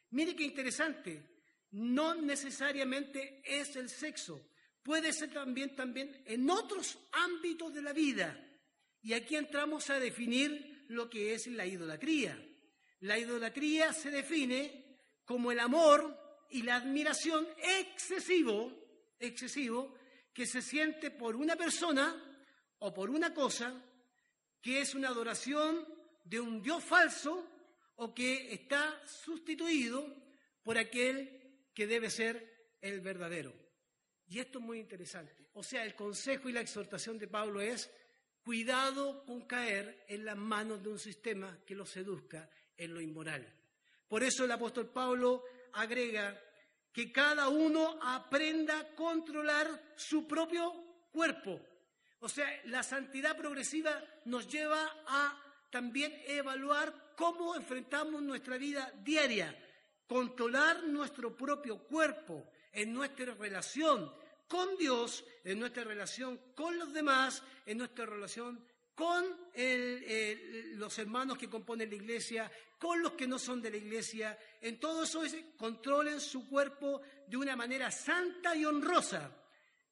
Mire 0.09 0.35
qué 0.35 0.43
interesante. 0.43 1.21
No 1.71 2.15
necesariamente 2.15 3.41
es 3.45 3.75
el 3.75 3.89
sexo. 3.89 4.49
Puede 4.81 5.13
ser 5.13 5.31
también, 5.31 5.75
también 5.75 6.23
en 6.25 6.49
otros 6.49 6.97
ámbitos 7.11 7.73
de 7.73 7.81
la 7.83 7.93
vida. 7.93 8.43
Y 9.03 9.13
aquí 9.13 9.35
entramos 9.35 9.89
a 9.91 9.99
definir 9.99 10.85
lo 10.87 11.09
que 11.09 11.35
es 11.35 11.45
la 11.47 11.65
idolatría. 11.65 12.39
La 13.01 13.17
idolatría 13.17 13.93
se 13.93 14.11
define 14.11 14.97
como 15.25 15.51
el 15.51 15.59
amor 15.59 16.17
y 16.49 16.63
la 16.63 16.75
admiración 16.75 17.47
excesivo, 17.57 18.71
excesivo, 19.19 19.95
que 20.33 20.45
se 20.45 20.61
siente 20.61 21.11
por 21.11 21.35
una 21.35 21.55
persona 21.55 22.15
o 22.79 22.93
por 22.93 23.09
una 23.09 23.33
cosa 23.33 23.73
que 24.61 24.81
es 24.81 24.93
una 24.95 25.09
adoración 25.09 25.87
de 26.23 26.39
un 26.39 26.61
Dios 26.61 26.83
falso 26.83 27.47
o 27.95 28.13
que 28.13 28.53
está 28.53 29.01
sustituido 29.07 30.15
por 30.63 30.77
aquel 30.77 31.69
que 31.73 31.87
debe 31.87 32.09
ser 32.09 32.75
el 32.81 33.01
verdadero. 33.01 33.53
Y 34.27 34.39
esto 34.39 34.59
es 34.59 34.65
muy 34.65 34.79
interesante. 34.79 35.49
O 35.53 35.63
sea, 35.63 35.83
el 35.83 35.95
consejo 35.95 36.47
y 36.47 36.53
la 36.53 36.61
exhortación 36.61 37.17
de 37.17 37.27
Pablo 37.27 37.59
es 37.61 37.91
cuidado 38.43 39.23
con 39.25 39.41
caer 39.41 40.05
en 40.07 40.25
las 40.25 40.37
manos 40.37 40.83
de 40.83 40.89
un 40.89 40.99
sistema 40.99 41.59
que 41.65 41.75
lo 41.75 41.85
seduzca 41.85 42.49
en 42.77 42.93
lo 42.93 43.01
inmoral. 43.01 43.47
Por 44.07 44.23
eso 44.23 44.45
el 44.45 44.51
apóstol 44.51 44.89
Pablo 44.89 45.43
agrega 45.73 46.39
que 46.91 47.11
cada 47.11 47.47
uno 47.47 47.99
aprenda 48.01 48.79
a 48.79 48.87
controlar 48.95 49.93
su 49.95 50.27
propio 50.27 50.73
cuerpo. 51.11 51.59
O 52.19 52.29
sea, 52.29 52.47
la 52.65 52.83
santidad 52.83 53.37
progresiva 53.37 54.03
nos 54.25 54.47
lleva 54.47 55.03
a 55.07 55.41
también 55.69 56.13
evaluar 56.27 57.13
cómo 57.15 57.55
enfrentamos 57.55 58.21
nuestra 58.21 58.57
vida 58.57 58.91
diaria, 59.03 59.57
controlar 60.07 60.83
nuestro 60.83 61.35
propio 61.35 61.79
cuerpo 61.87 62.51
en 62.73 62.93
nuestra 62.93 63.33
relación 63.35 64.13
con 64.51 64.75
Dios, 64.75 65.23
en 65.45 65.59
nuestra 65.59 65.85
relación 65.85 66.37
con 66.53 66.77
los 66.77 66.91
demás, 66.91 67.41
en 67.65 67.77
nuestra 67.77 68.05
relación 68.05 68.61
con 68.93 69.23
los 70.75 70.99
hermanos 70.99 71.37
que 71.37 71.49
componen 71.49 71.89
la 71.89 71.95
iglesia, 71.95 72.51
con 72.77 73.01
los 73.01 73.13
que 73.13 73.27
no 73.27 73.39
son 73.39 73.61
de 73.61 73.71
la 73.71 73.77
iglesia, 73.77 74.37
en 74.59 74.77
todo 74.77 75.03
eso 75.03 75.23
controlen 75.55 76.19
su 76.19 76.49
cuerpo 76.49 77.01
de 77.25 77.37
una 77.37 77.55
manera 77.55 77.89
santa 77.91 78.53
y 78.53 78.65
honrosa, 78.65 79.31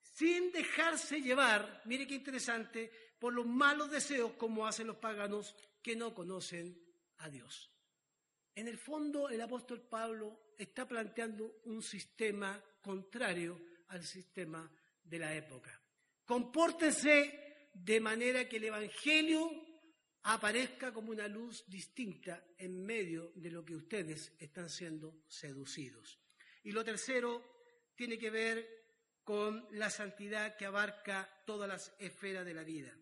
sin 0.02 0.52
dejarse 0.52 1.22
llevar, 1.22 1.82
mire 1.86 2.06
qué 2.06 2.15
interesante, 2.15 2.91
por 3.17 3.32
los 3.32 3.45
malos 3.45 3.89
deseos 3.89 4.34
como 4.34 4.67
hacen 4.67 4.88
los 4.88 4.98
paganos 4.98 5.56
que 5.82 5.95
no 5.95 6.13
conocen 6.13 6.78
a 7.19 7.30
Dios. 7.30 7.72
En 8.56 8.67
el 8.67 8.78
fondo, 8.78 9.30
el 9.30 9.39
apóstol 9.39 9.80
Pablo 9.84 10.52
está 10.58 10.86
planteando 10.86 11.62
un 11.63 11.82
sistema 11.82 12.62
contrario 12.82 13.68
al 13.89 14.04
sistema 14.04 14.69
de 15.04 15.19
la 15.19 15.36
época. 15.36 15.80
Compórtense 16.25 17.69
de 17.73 17.99
manera 17.99 18.47
que 18.47 18.58
el 18.58 18.65
Evangelio 18.65 19.49
aparezca 20.23 20.91
como 20.91 21.12
una 21.12 21.28
luz 21.28 21.65
distinta 21.67 22.43
en 22.58 22.86
medio 22.86 23.32
de 23.36 23.52
lo 23.52 23.63
que 23.63 23.75
ustedes 23.75 24.34
están 24.39 24.69
siendo 24.69 25.23
seducidos. 25.28 26.19
Y 26.63 26.71
lo 26.71 26.84
tercero 26.84 27.41
tiene 27.95 28.17
que 28.17 28.30
ver 28.30 28.80
con 29.23 29.67
la 29.71 29.89
santidad 29.89 30.56
que 30.56 30.65
abarca 30.65 31.30
todas 31.45 31.69
las 31.69 31.95
esferas 31.99 32.45
de 32.45 32.54
la 32.54 32.63
vida. 32.63 32.95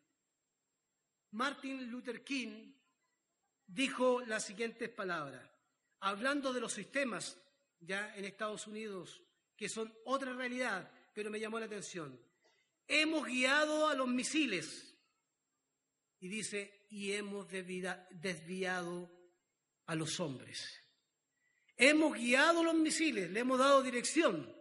Martin 1.32 1.90
Luther 1.90 2.24
King 2.24 2.74
dijo 3.66 4.22
las 4.22 4.46
siguientes 4.46 4.90
palabras, 4.90 5.50
hablando 6.00 6.54
de 6.54 6.62
los 6.62 6.74
sistemas 6.74 7.38
ya 7.80 8.16
en 8.16 8.26
Estados 8.26 8.68
Unidos, 8.68 9.24
que 9.58 9.68
son 9.68 9.92
otra 10.06 10.34
realidad, 10.34 10.90
pero 11.14 11.32
me 11.32 11.40
llamó 11.40 11.60
la 11.60 11.66
atención. 11.66 12.18
Hemos 12.88 13.26
guiado 13.26 13.88
a 13.88 13.96
los 13.96 14.08
misiles, 14.08 14.96
y 16.20 16.28
dice, 16.30 16.86
y 16.90 17.12
hemos 17.12 17.48
desviado 17.50 19.12
a 19.88 19.96
los 19.96 20.20
hombres. 20.20 20.82
Hemos 21.76 22.18
guiado 22.18 22.64
los 22.64 22.76
misiles, 22.76 23.30
le 23.30 23.42
hemos 23.42 23.60
dado 23.60 23.84
dirección, 23.84 24.56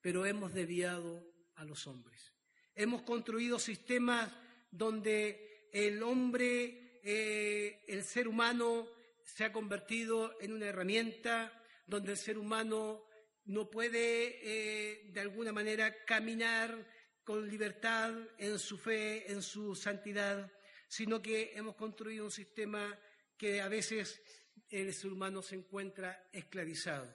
pero 0.00 0.26
hemos 0.26 0.52
desviado 0.52 1.24
a 1.54 1.64
los 1.64 1.86
hombres. 1.86 2.34
Hemos 2.74 3.02
construido 3.02 3.58
sistemas 3.58 4.32
donde 4.70 5.68
el 5.72 6.02
hombre, 6.02 7.00
eh, 7.02 7.84
el 7.88 8.04
ser 8.04 8.28
humano, 8.28 8.88
se 9.24 9.44
ha 9.44 9.52
convertido 9.52 10.40
en 10.40 10.52
una 10.52 10.66
herramienta, 10.66 11.52
donde 11.86 12.12
el 12.12 12.18
ser 12.18 12.38
humano 12.38 13.07
no 13.48 13.70
puede 13.70 14.40
eh, 14.42 15.10
de 15.10 15.20
alguna 15.20 15.52
manera 15.52 16.04
caminar 16.04 16.86
con 17.24 17.48
libertad 17.48 18.14
en 18.38 18.58
su 18.58 18.78
fe, 18.78 19.30
en 19.30 19.42
su 19.42 19.74
santidad, 19.74 20.50
sino 20.86 21.20
que 21.20 21.52
hemos 21.54 21.74
construido 21.74 22.24
un 22.24 22.30
sistema 22.30 22.98
que 23.36 23.60
a 23.60 23.68
veces 23.68 24.20
el 24.68 24.92
ser 24.92 25.12
humano 25.12 25.42
se 25.42 25.56
encuentra 25.56 26.28
esclavizado. 26.32 27.14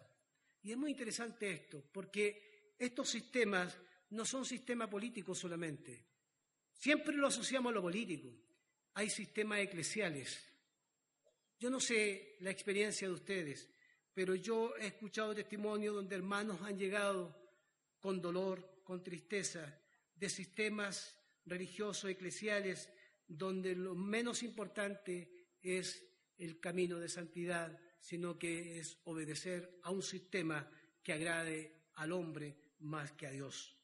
Y 0.64 0.72
es 0.72 0.78
muy 0.78 0.92
interesante 0.92 1.52
esto, 1.52 1.84
porque 1.92 2.74
estos 2.80 3.10
sistemas 3.10 3.78
no 4.10 4.26
son 4.26 4.46
sistemas 4.46 4.90
políticos 4.90 5.38
solamente. 5.38 6.06
Siempre 6.74 7.16
lo 7.16 7.28
asociamos 7.28 7.72
a 7.72 7.76
lo 7.76 7.82
político. 7.82 8.34
Hay 8.96 9.10
sistemas 9.10 9.60
eclesiales. 9.60 10.52
Yo 11.60 11.70
no 11.70 11.80
sé 11.80 12.38
la 12.40 12.50
experiencia 12.50 13.08
de 13.08 13.14
ustedes, 13.14 13.70
pero 14.14 14.36
yo 14.36 14.76
he 14.78 14.88
escuchado 14.88 15.34
testimonios 15.34 15.96
donde 15.96 16.16
hermanos 16.16 16.62
han 16.62 16.78
llegado 16.78 17.36
con 18.00 18.22
dolor, 18.22 18.82
con 18.84 19.04
tristeza, 19.04 19.80
de 20.16 20.30
sistemas 20.30 21.18
religiosos, 21.46 22.10
eclesiales, 22.10 22.90
donde 23.28 23.76
lo 23.76 23.96
menos 23.96 24.44
importante 24.44 25.48
es 25.62 26.06
el 26.38 26.60
camino 26.60 27.00
de 27.00 27.10
santidad, 27.10 27.80
sino 28.00 28.38
que 28.38 28.80
es 28.80 29.00
obedecer 29.06 29.80
a 29.84 29.92
un 29.92 30.04
sistema 30.04 30.70
que 31.02 31.14
agrade 31.14 31.74
al 31.96 32.12
hombre 32.12 32.58
más 32.80 33.12
que 33.14 33.28
a 33.28 33.32
Dios. 33.32 33.78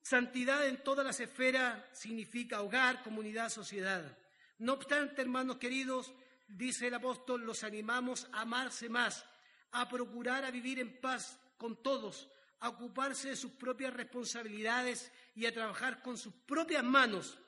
Santidad 0.00 0.66
en 0.66 0.82
todas 0.82 1.04
las 1.04 1.20
esferas 1.20 1.84
significa 1.92 2.62
hogar, 2.62 3.02
comunidad, 3.02 3.50
sociedad. 3.50 4.16
No 4.58 4.74
obstante, 4.74 5.20
hermanos 5.20 5.58
queridos, 5.58 6.14
dice 6.48 6.88
el 6.88 6.94
apóstol, 6.94 7.42
los 7.42 7.62
animamos 7.62 8.28
a 8.32 8.40
amarse 8.40 8.88
más, 8.88 9.24
a 9.72 9.88
procurar 9.88 10.44
a 10.44 10.50
vivir 10.50 10.80
en 10.80 11.00
paz 11.00 11.38
con 11.56 11.82
todos, 11.82 12.28
a 12.60 12.70
ocuparse 12.70 13.30
de 13.30 13.36
sus 13.36 13.52
propias 13.52 13.94
responsabilidades 13.94 15.12
y 15.36 15.46
a 15.46 15.54
trabajar 15.54 16.02
con 16.02 16.18
sus 16.18 16.34
propias 16.34 16.82
manos 16.82 17.38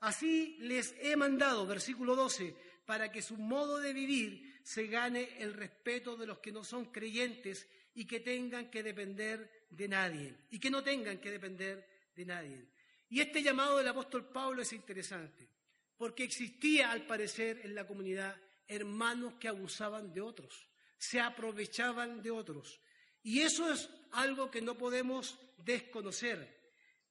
Así 0.00 0.56
les 0.60 0.94
he 1.00 1.16
mandado, 1.16 1.66
versículo 1.66 2.14
12, 2.14 2.54
para 2.84 3.10
que 3.10 3.22
su 3.22 3.36
modo 3.36 3.78
de 3.78 3.92
vivir 3.92 4.60
se 4.62 4.86
gane 4.86 5.28
el 5.38 5.54
respeto 5.54 6.16
de 6.16 6.26
los 6.26 6.38
que 6.38 6.52
no 6.52 6.64
son 6.64 6.86
creyentes 6.86 7.66
y 7.94 8.04
que 8.04 8.20
tengan 8.20 8.70
que 8.70 8.82
depender 8.82 9.66
de 9.70 9.88
nadie, 9.88 10.34
y 10.50 10.58
que 10.58 10.70
no 10.70 10.82
tengan 10.82 11.18
que 11.18 11.30
depender 11.30 11.88
de 12.14 12.24
nadie. 12.26 12.66
Y 13.08 13.20
este 13.20 13.42
llamado 13.42 13.78
del 13.78 13.88
apóstol 13.88 14.28
Pablo 14.28 14.62
es 14.62 14.72
interesante, 14.72 15.48
porque 15.96 16.24
existía 16.24 16.92
al 16.92 17.06
parecer 17.06 17.62
en 17.64 17.74
la 17.74 17.86
comunidad 17.86 18.36
hermanos 18.68 19.34
que 19.34 19.48
abusaban 19.48 20.12
de 20.12 20.20
otros, 20.20 20.68
se 20.98 21.20
aprovechaban 21.20 22.22
de 22.22 22.30
otros. 22.30 22.80
Y 23.22 23.40
eso 23.40 23.72
es 23.72 23.88
algo 24.12 24.50
que 24.50 24.62
no 24.62 24.76
podemos 24.76 25.38
desconocer. 25.58 26.56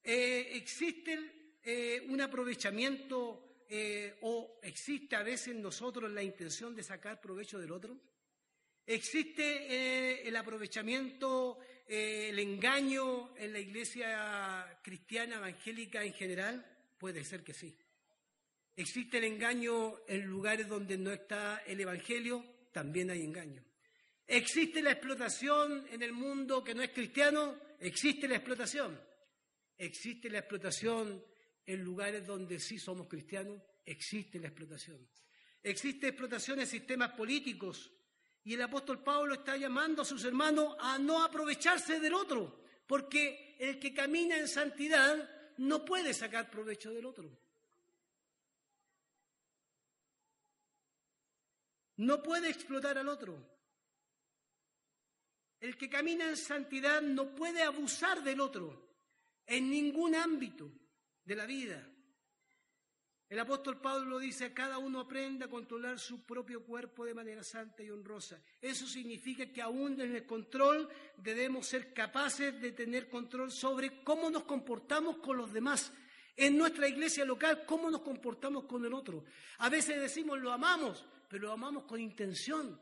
Eh, 0.02 0.50
existen 0.54 1.58
eh, 1.62 2.04
un 2.08 2.20
aprovechamiento 2.20 3.64
eh, 3.68 4.16
o 4.22 4.60
existe 4.62 5.16
a 5.16 5.22
veces 5.22 5.48
en 5.48 5.62
nosotros 5.62 6.10
la 6.10 6.22
intención 6.22 6.74
de 6.74 6.82
sacar 6.82 7.20
provecho 7.20 7.58
del 7.58 7.72
otro? 7.72 7.98
¿Existe 8.86 10.28
el 10.28 10.36
aprovechamiento, 10.36 11.58
el 11.88 12.38
engaño 12.38 13.36
en 13.36 13.52
la 13.52 13.58
iglesia 13.58 14.78
cristiana 14.80 15.36
evangélica 15.36 16.04
en 16.04 16.12
general? 16.12 16.64
Puede 16.96 17.24
ser 17.24 17.42
que 17.42 17.52
sí. 17.52 17.76
¿Existe 18.76 19.18
el 19.18 19.24
engaño 19.24 20.00
en 20.06 20.26
lugares 20.26 20.68
donde 20.68 20.98
no 20.98 21.10
está 21.10 21.62
el 21.66 21.80
Evangelio? 21.80 22.44
También 22.72 23.10
hay 23.10 23.22
engaño. 23.22 23.64
¿Existe 24.26 24.82
la 24.82 24.92
explotación 24.92 25.86
en 25.90 26.02
el 26.02 26.12
mundo 26.12 26.62
que 26.62 26.74
no 26.74 26.82
es 26.82 26.90
cristiano? 26.90 27.56
Existe 27.80 28.28
la 28.28 28.36
explotación. 28.36 29.00
¿Existe 29.78 30.28
la 30.28 30.38
explotación 30.38 31.22
en 31.66 31.82
lugares 31.82 32.24
donde 32.24 32.60
sí 32.60 32.78
somos 32.78 33.08
cristianos, 33.08 33.60
existe 33.84 34.38
la 34.38 34.48
explotación. 34.48 35.06
Existe 35.62 36.08
explotación 36.08 36.60
en 36.60 36.66
sistemas 36.66 37.10
políticos 37.12 37.90
y 38.44 38.54
el 38.54 38.62
apóstol 38.62 39.02
Pablo 39.02 39.34
está 39.34 39.56
llamando 39.56 40.02
a 40.02 40.04
sus 40.04 40.24
hermanos 40.24 40.76
a 40.78 40.98
no 40.98 41.24
aprovecharse 41.24 41.98
del 41.98 42.14
otro, 42.14 42.62
porque 42.86 43.56
el 43.58 43.80
que 43.80 43.92
camina 43.92 44.38
en 44.38 44.46
santidad 44.46 45.28
no 45.58 45.84
puede 45.84 46.14
sacar 46.14 46.50
provecho 46.50 46.92
del 46.92 47.06
otro. 47.06 47.45
No 51.96 52.22
puede 52.22 52.50
explotar 52.50 52.98
al 52.98 53.08
otro. 53.08 53.56
El 55.60 55.76
que 55.76 55.88
camina 55.88 56.28
en 56.28 56.36
santidad 56.36 57.00
no 57.00 57.34
puede 57.34 57.62
abusar 57.62 58.22
del 58.22 58.40
otro 58.40 58.86
en 59.46 59.70
ningún 59.70 60.14
ámbito 60.14 60.70
de 61.24 61.36
la 61.36 61.46
vida. 61.46 61.86
El 63.28 63.40
apóstol 63.40 63.80
Pablo 63.80 64.20
dice, 64.20 64.52
cada 64.52 64.78
uno 64.78 65.00
aprenda 65.00 65.46
a 65.46 65.50
controlar 65.50 65.98
su 65.98 66.24
propio 66.24 66.64
cuerpo 66.64 67.04
de 67.04 67.14
manera 67.14 67.42
santa 67.42 67.82
y 67.82 67.90
honrosa. 67.90 68.40
Eso 68.60 68.86
significa 68.86 69.52
que 69.52 69.60
aún 69.60 70.00
en 70.00 70.14
el 70.14 70.24
control 70.24 70.88
debemos 71.16 71.66
ser 71.66 71.92
capaces 71.92 72.60
de 72.60 72.70
tener 72.70 73.08
control 73.08 73.50
sobre 73.50 74.04
cómo 74.04 74.30
nos 74.30 74.44
comportamos 74.44 75.16
con 75.18 75.38
los 75.38 75.52
demás. 75.52 75.92
En 76.36 76.56
nuestra 76.56 76.86
iglesia 76.86 77.24
local, 77.24 77.64
cómo 77.66 77.90
nos 77.90 78.02
comportamos 78.02 78.64
con 78.64 78.84
el 78.84 78.94
otro. 78.94 79.24
A 79.58 79.70
veces 79.70 80.00
decimos 80.00 80.38
lo 80.38 80.52
amamos, 80.52 81.04
pero 81.38 81.52
amamos 81.52 81.84
con 81.84 82.00
intención. 82.00 82.80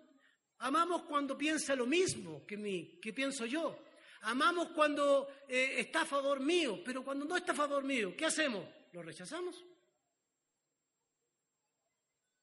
Amamos 0.58 1.02
cuando 1.02 1.36
piensa 1.36 1.74
lo 1.74 1.86
mismo 1.86 2.46
que, 2.46 2.56
mí, 2.56 3.00
que 3.02 3.12
pienso 3.12 3.46
yo. 3.46 3.84
Amamos 4.20 4.68
cuando 4.68 5.26
eh, 5.48 5.80
está 5.80 6.02
a 6.02 6.06
favor 6.06 6.38
mío, 6.38 6.80
pero 6.84 7.02
cuando 7.02 7.24
no 7.24 7.36
está 7.36 7.50
a 7.50 7.56
favor 7.56 7.82
mío, 7.82 8.14
¿qué 8.16 8.26
hacemos? 8.26 8.64
¿Lo 8.92 9.02
rechazamos? 9.02 9.64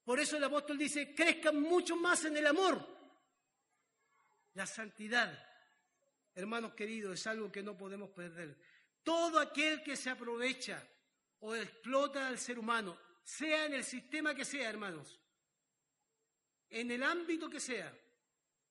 Por 0.03 0.19
eso 0.19 0.35
el 0.35 0.43
apóstol 0.43 0.77
dice, 0.77 1.15
crezcan 1.15 1.61
mucho 1.61 1.95
más 1.95 2.25
en 2.25 2.35
el 2.35 2.45
amor. 2.45 2.85
La 4.55 4.65
santidad, 4.65 5.31
hermanos 6.35 6.73
queridos, 6.73 7.21
es 7.21 7.27
algo 7.27 7.49
que 7.49 7.63
no 7.63 7.77
podemos 7.77 8.09
perder. 8.09 8.57
Todo 9.01 9.39
aquel 9.39 9.81
que 9.81 9.95
se 9.95 10.09
aprovecha 10.09 10.85
o 11.39 11.55
explota 11.55 12.27
al 12.27 12.37
ser 12.37 12.59
humano, 12.59 12.99
sea 13.23 13.67
en 13.67 13.75
el 13.75 13.85
sistema 13.85 14.35
que 14.35 14.43
sea, 14.43 14.69
hermanos, 14.69 15.20
en 16.71 16.91
el 16.91 17.03
ámbito 17.03 17.49
que 17.49 17.59
sea, 17.59 17.93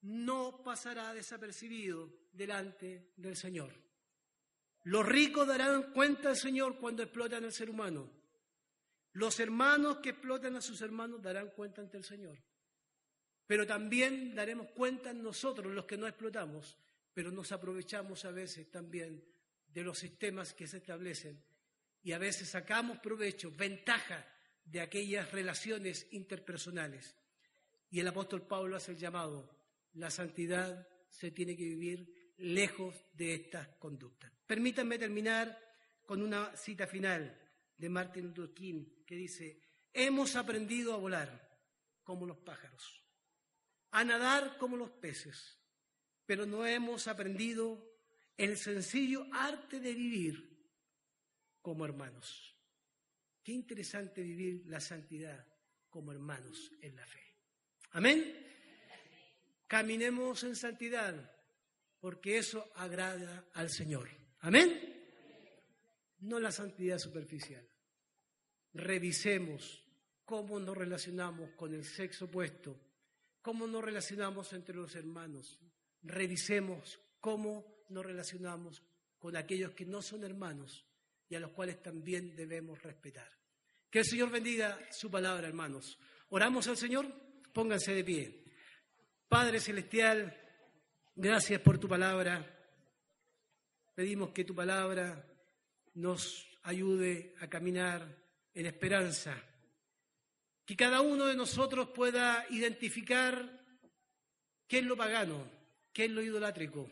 no 0.03 0.62
pasará 0.64 1.12
desapercibido 1.12 2.11
delante 2.32 3.12
del 3.16 3.36
Señor. 3.36 3.72
Los 4.84 5.07
ricos 5.07 5.46
darán 5.46 5.92
cuenta 5.92 6.30
al 6.30 6.36
Señor 6.36 6.78
cuando 6.78 7.03
explotan 7.03 7.44
al 7.44 7.53
ser 7.53 7.68
humano. 7.68 8.11
Los 9.12 9.38
hermanos 9.40 9.98
que 9.98 10.11
explotan 10.11 10.57
a 10.57 10.62
sus 10.62 10.80
hermanos 10.80 11.20
darán 11.20 11.51
cuenta 11.51 11.82
ante 11.82 11.98
el 11.98 12.05
Señor. 12.05 12.38
Pero 13.46 13.66
también 13.66 14.34
daremos 14.34 14.68
cuenta 14.70 15.12
nosotros, 15.12 15.74
los 15.74 15.84
que 15.84 15.98
no 15.98 16.07
explotamos, 16.07 16.78
pero 17.12 17.30
nos 17.30 17.53
aprovechamos 17.53 18.24
a 18.24 18.30
veces 18.30 18.70
también 18.70 19.22
de 19.66 19.82
los 19.82 19.98
sistemas 19.98 20.55
que 20.55 20.66
se 20.66 20.78
establecen 20.78 21.42
y 22.03 22.12
a 22.12 22.18
veces 22.18 22.48
sacamos 22.48 22.98
provecho, 22.98 23.51
ventaja 23.51 24.26
de 24.64 24.80
aquellas 24.80 25.30
relaciones 25.32 26.07
interpersonales. 26.12 27.16
Y 27.91 28.01
el 28.01 28.09
apóstol 28.09 28.47
Pablo 28.47 28.76
hace 28.76 28.93
el 28.93 28.99
llamado, 28.99 29.51
la 29.95 30.11
santidad 30.11 30.88
se 31.09 31.32
tiene 31.32 31.57
que 31.57 31.64
vivir 31.64 32.34
lejos 32.38 32.95
de 33.12 33.34
estas 33.34 33.68
conductas. 33.78 34.32
Permítanme 34.47 34.99
terminar 34.99 35.59
con 36.07 36.22
una 36.22 36.57
cita 36.57 36.86
final 36.86 37.36
de 37.76 37.88
Martin 37.88 38.26
Luther 38.26 38.55
King 38.55 38.84
que 39.07 39.16
dice, 39.16 39.61
hemos 39.93 40.36
aprendido 40.36 40.95
a 40.95 40.99
volar 40.99 41.59
como 42.05 42.26
los 42.26 42.38
pájaros, 42.38 43.05
a 43.91 44.05
nadar 44.05 44.57
como 44.59 44.76
los 44.76 44.91
peces, 44.91 45.59
pero 46.24 46.47
no 46.47 46.66
hemos 46.66 47.09
aprendido 47.09 47.91
el 48.36 48.57
sencillo 48.57 49.26
arte 49.32 49.80
de 49.80 49.95
vivir 49.95 50.68
como 51.61 51.84
hermanos. 51.84 52.57
Qué 53.43 53.53
interesante 53.53 54.22
vivir 54.22 54.64
la 54.66 54.80
santidad 54.80 55.47
como 55.88 56.12
hermanos 56.12 56.72
en 56.80 56.97
la 56.97 57.07
fe. 57.07 57.29
Amén. 57.93 58.36
Caminemos 59.66 60.45
en 60.45 60.57
santidad, 60.57 61.14
porque 62.01 62.38
eso 62.38 62.70
agrada 62.74 63.47
al 63.55 63.70
Señor. 63.70 64.09
Amén. 64.41 65.01
No 66.20 66.38
la 66.38 66.53
santidad 66.53 66.99
superficial. 66.99 67.66
Revisemos 68.74 69.84
cómo 70.24 70.61
nos 70.61 70.76
relacionamos 70.76 71.51
con 71.53 71.74
el 71.74 71.84
sexo 71.84 72.26
opuesto, 72.26 72.78
cómo 73.43 73.66
nos 73.66 73.84
relacionamos 73.84 74.53
entre 74.53 74.76
los 74.76 74.95
hermanos. 74.95 75.59
Revisemos 76.03 77.01
cómo 77.20 77.84
nos 77.88 78.07
relacionamos 78.07 78.82
con 79.18 79.36
aquellos 79.36 79.72
que 79.72 79.84
no 79.84 80.03
son 80.03 80.24
hermanos 80.24 80.86
y 81.28 81.34
a 81.34 81.41
los 81.41 81.51
cuales 81.51 81.82
también 81.82 82.34
debemos 82.34 82.82
respetar. 82.82 83.30
Que 83.91 84.01
el 84.01 84.05
Señor 84.05 84.30
bendiga 84.30 84.78
su 84.93 85.11
palabra, 85.11 85.49
hermanos. 85.49 85.99
Oramos 86.30 86.68
al 86.68 86.76
Señor, 86.76 87.07
pónganse 87.53 87.94
de 87.94 88.05
pie. 88.05 88.44
Padre 89.28 89.61
Celestial, 89.61 90.36
gracias 91.14 91.61
por 91.61 91.78
tu 91.78 91.88
palabra. 91.88 92.44
Pedimos 93.94 94.30
que 94.30 94.44
tu 94.44 94.55
palabra 94.55 95.24
nos 95.94 96.46
ayude 96.62 97.34
a 97.40 97.48
caminar 97.48 98.07
en 98.55 98.66
esperanza. 98.66 99.36
Que 100.64 100.76
cada 100.76 101.01
uno 101.01 101.26
de 101.26 101.36
nosotros 101.36 101.90
pueda 101.90 102.46
identificar 102.51 103.61
qué 104.66 104.78
es 104.78 104.84
lo 104.84 104.96
pagano, 104.96 105.51
qué 105.92 106.05
es 106.05 106.11
lo 106.11 106.22
idolátrico, 106.22 106.88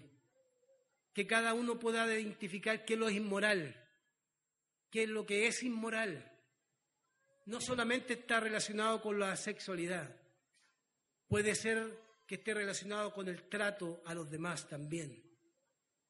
que 1.12 1.26
cada 1.26 1.54
uno 1.54 1.78
pueda 1.78 2.06
identificar 2.12 2.84
qué 2.84 2.94
es 2.94 3.00
lo 3.00 3.10
inmoral, 3.10 3.74
qué 4.90 5.04
es 5.04 5.08
lo 5.08 5.24
que 5.24 5.46
es 5.46 5.62
inmoral. 5.62 6.32
No 7.46 7.60
solamente 7.60 8.14
está 8.14 8.40
relacionado 8.40 9.00
con 9.00 9.18
la 9.18 9.36
sexualidad, 9.36 10.14
puede 11.28 11.54
ser 11.54 12.08
que 12.26 12.36
esté 12.36 12.54
relacionado 12.54 13.12
con 13.12 13.28
el 13.28 13.48
trato 13.48 14.02
a 14.04 14.14
los 14.14 14.30
demás 14.30 14.68
también. 14.68 15.22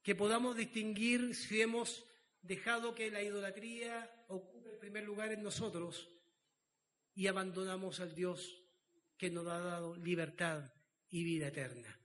Que 0.02 0.14
podamos 0.14 0.56
distinguir 0.56 1.34
si 1.34 1.60
hemos 1.60 2.04
dejado 2.42 2.94
que 2.94 3.10
la 3.10 3.22
idolatría 3.22 4.24
ocupe 4.28 4.70
el 4.70 4.78
primer 4.78 5.04
lugar 5.04 5.32
en 5.32 5.42
nosotros 5.42 6.08
y 7.14 7.26
abandonamos 7.26 8.00
al 8.00 8.14
Dios 8.14 8.62
que 9.16 9.30
nos 9.30 9.46
ha 9.48 9.58
dado 9.58 9.96
libertad 9.96 10.72
y 11.10 11.24
vida 11.24 11.48
eterna. 11.48 11.98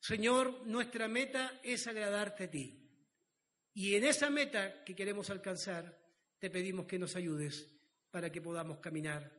Señor, 0.00 0.66
nuestra 0.66 1.08
meta 1.08 1.60
es 1.62 1.86
agradarte 1.86 2.44
a 2.44 2.50
ti. 2.50 2.82
Y 3.74 3.94
en 3.96 4.04
esa 4.04 4.30
meta 4.30 4.84
que 4.84 4.94
queremos 4.94 5.30
alcanzar, 5.30 5.98
te 6.38 6.48
pedimos 6.48 6.86
que 6.86 6.98
nos 6.98 7.16
ayudes 7.16 7.68
para 8.10 8.30
que 8.30 8.40
podamos 8.40 8.78
caminar 8.78 9.30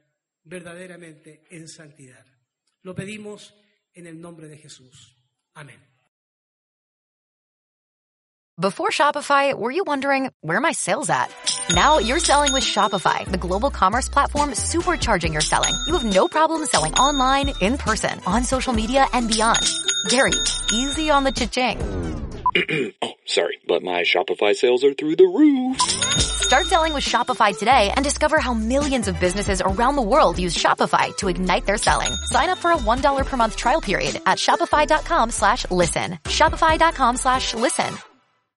verdaderamente 0.43 1.45
en 1.49 1.67
santidad. 1.67 2.36
Lo 2.87 2.95
pedimos 2.95 3.53
en 3.95 4.07
el 4.07 4.21
nombre 4.21 4.47
de 4.47 4.55
Jesús. 4.55 5.13
Amén. 5.55 5.75
Before 8.57 8.91
Shopify, 8.91 9.53
were 9.53 9.71
you 9.71 9.83
wondering 9.85 10.31
where 10.39 10.61
my 10.61 10.71
sales 10.71 11.09
at? 11.09 11.27
Now 11.75 11.99
you're 11.99 12.17
selling 12.19 12.53
with 12.53 12.63
Shopify, 12.63 13.29
the 13.29 13.37
global 13.37 13.69
commerce 13.69 14.07
platform 14.07 14.51
supercharging 14.51 15.33
your 15.33 15.41
selling. 15.41 15.73
You 15.85 15.97
have 15.97 16.05
no 16.05 16.29
problem 16.29 16.65
selling 16.65 16.93
online, 16.93 17.51
in 17.59 17.77
person, 17.77 18.21
on 18.25 18.45
social 18.45 18.71
media, 18.71 19.05
and 19.11 19.27
beyond. 19.27 19.67
Gary, 20.07 20.39
easy 20.71 21.09
on 21.09 21.25
the 21.25 21.33
cha-ching. 21.33 22.26
oh, 23.01 23.13
sorry, 23.25 23.59
but 23.67 23.83
my 23.83 24.01
Shopify 24.01 24.55
sales 24.55 24.83
are 24.83 24.93
through 24.93 25.15
the 25.15 25.25
roof. 25.25 25.79
Start 25.81 26.65
selling 26.67 26.93
with 26.93 27.03
Shopify 27.03 27.57
today 27.57 27.91
and 27.95 28.03
discover 28.03 28.39
how 28.39 28.53
millions 28.53 29.07
of 29.07 29.19
businesses 29.19 29.61
around 29.61 29.95
the 29.95 30.01
world 30.01 30.39
use 30.39 30.55
Shopify 30.55 31.15
to 31.17 31.27
ignite 31.27 31.65
their 31.65 31.77
selling. 31.77 32.13
Sign 32.25 32.49
up 32.49 32.57
for 32.57 32.71
a 32.71 32.77
$1 32.77 33.25
per 33.25 33.37
month 33.37 33.55
trial 33.57 33.81
period 33.81 34.21
at 34.25 34.37
shopify.com 34.37 35.31
slash 35.31 35.69
listen. 35.69 36.19
Shopify.com 36.23 37.17
slash 37.17 37.53
listen. 37.53 37.93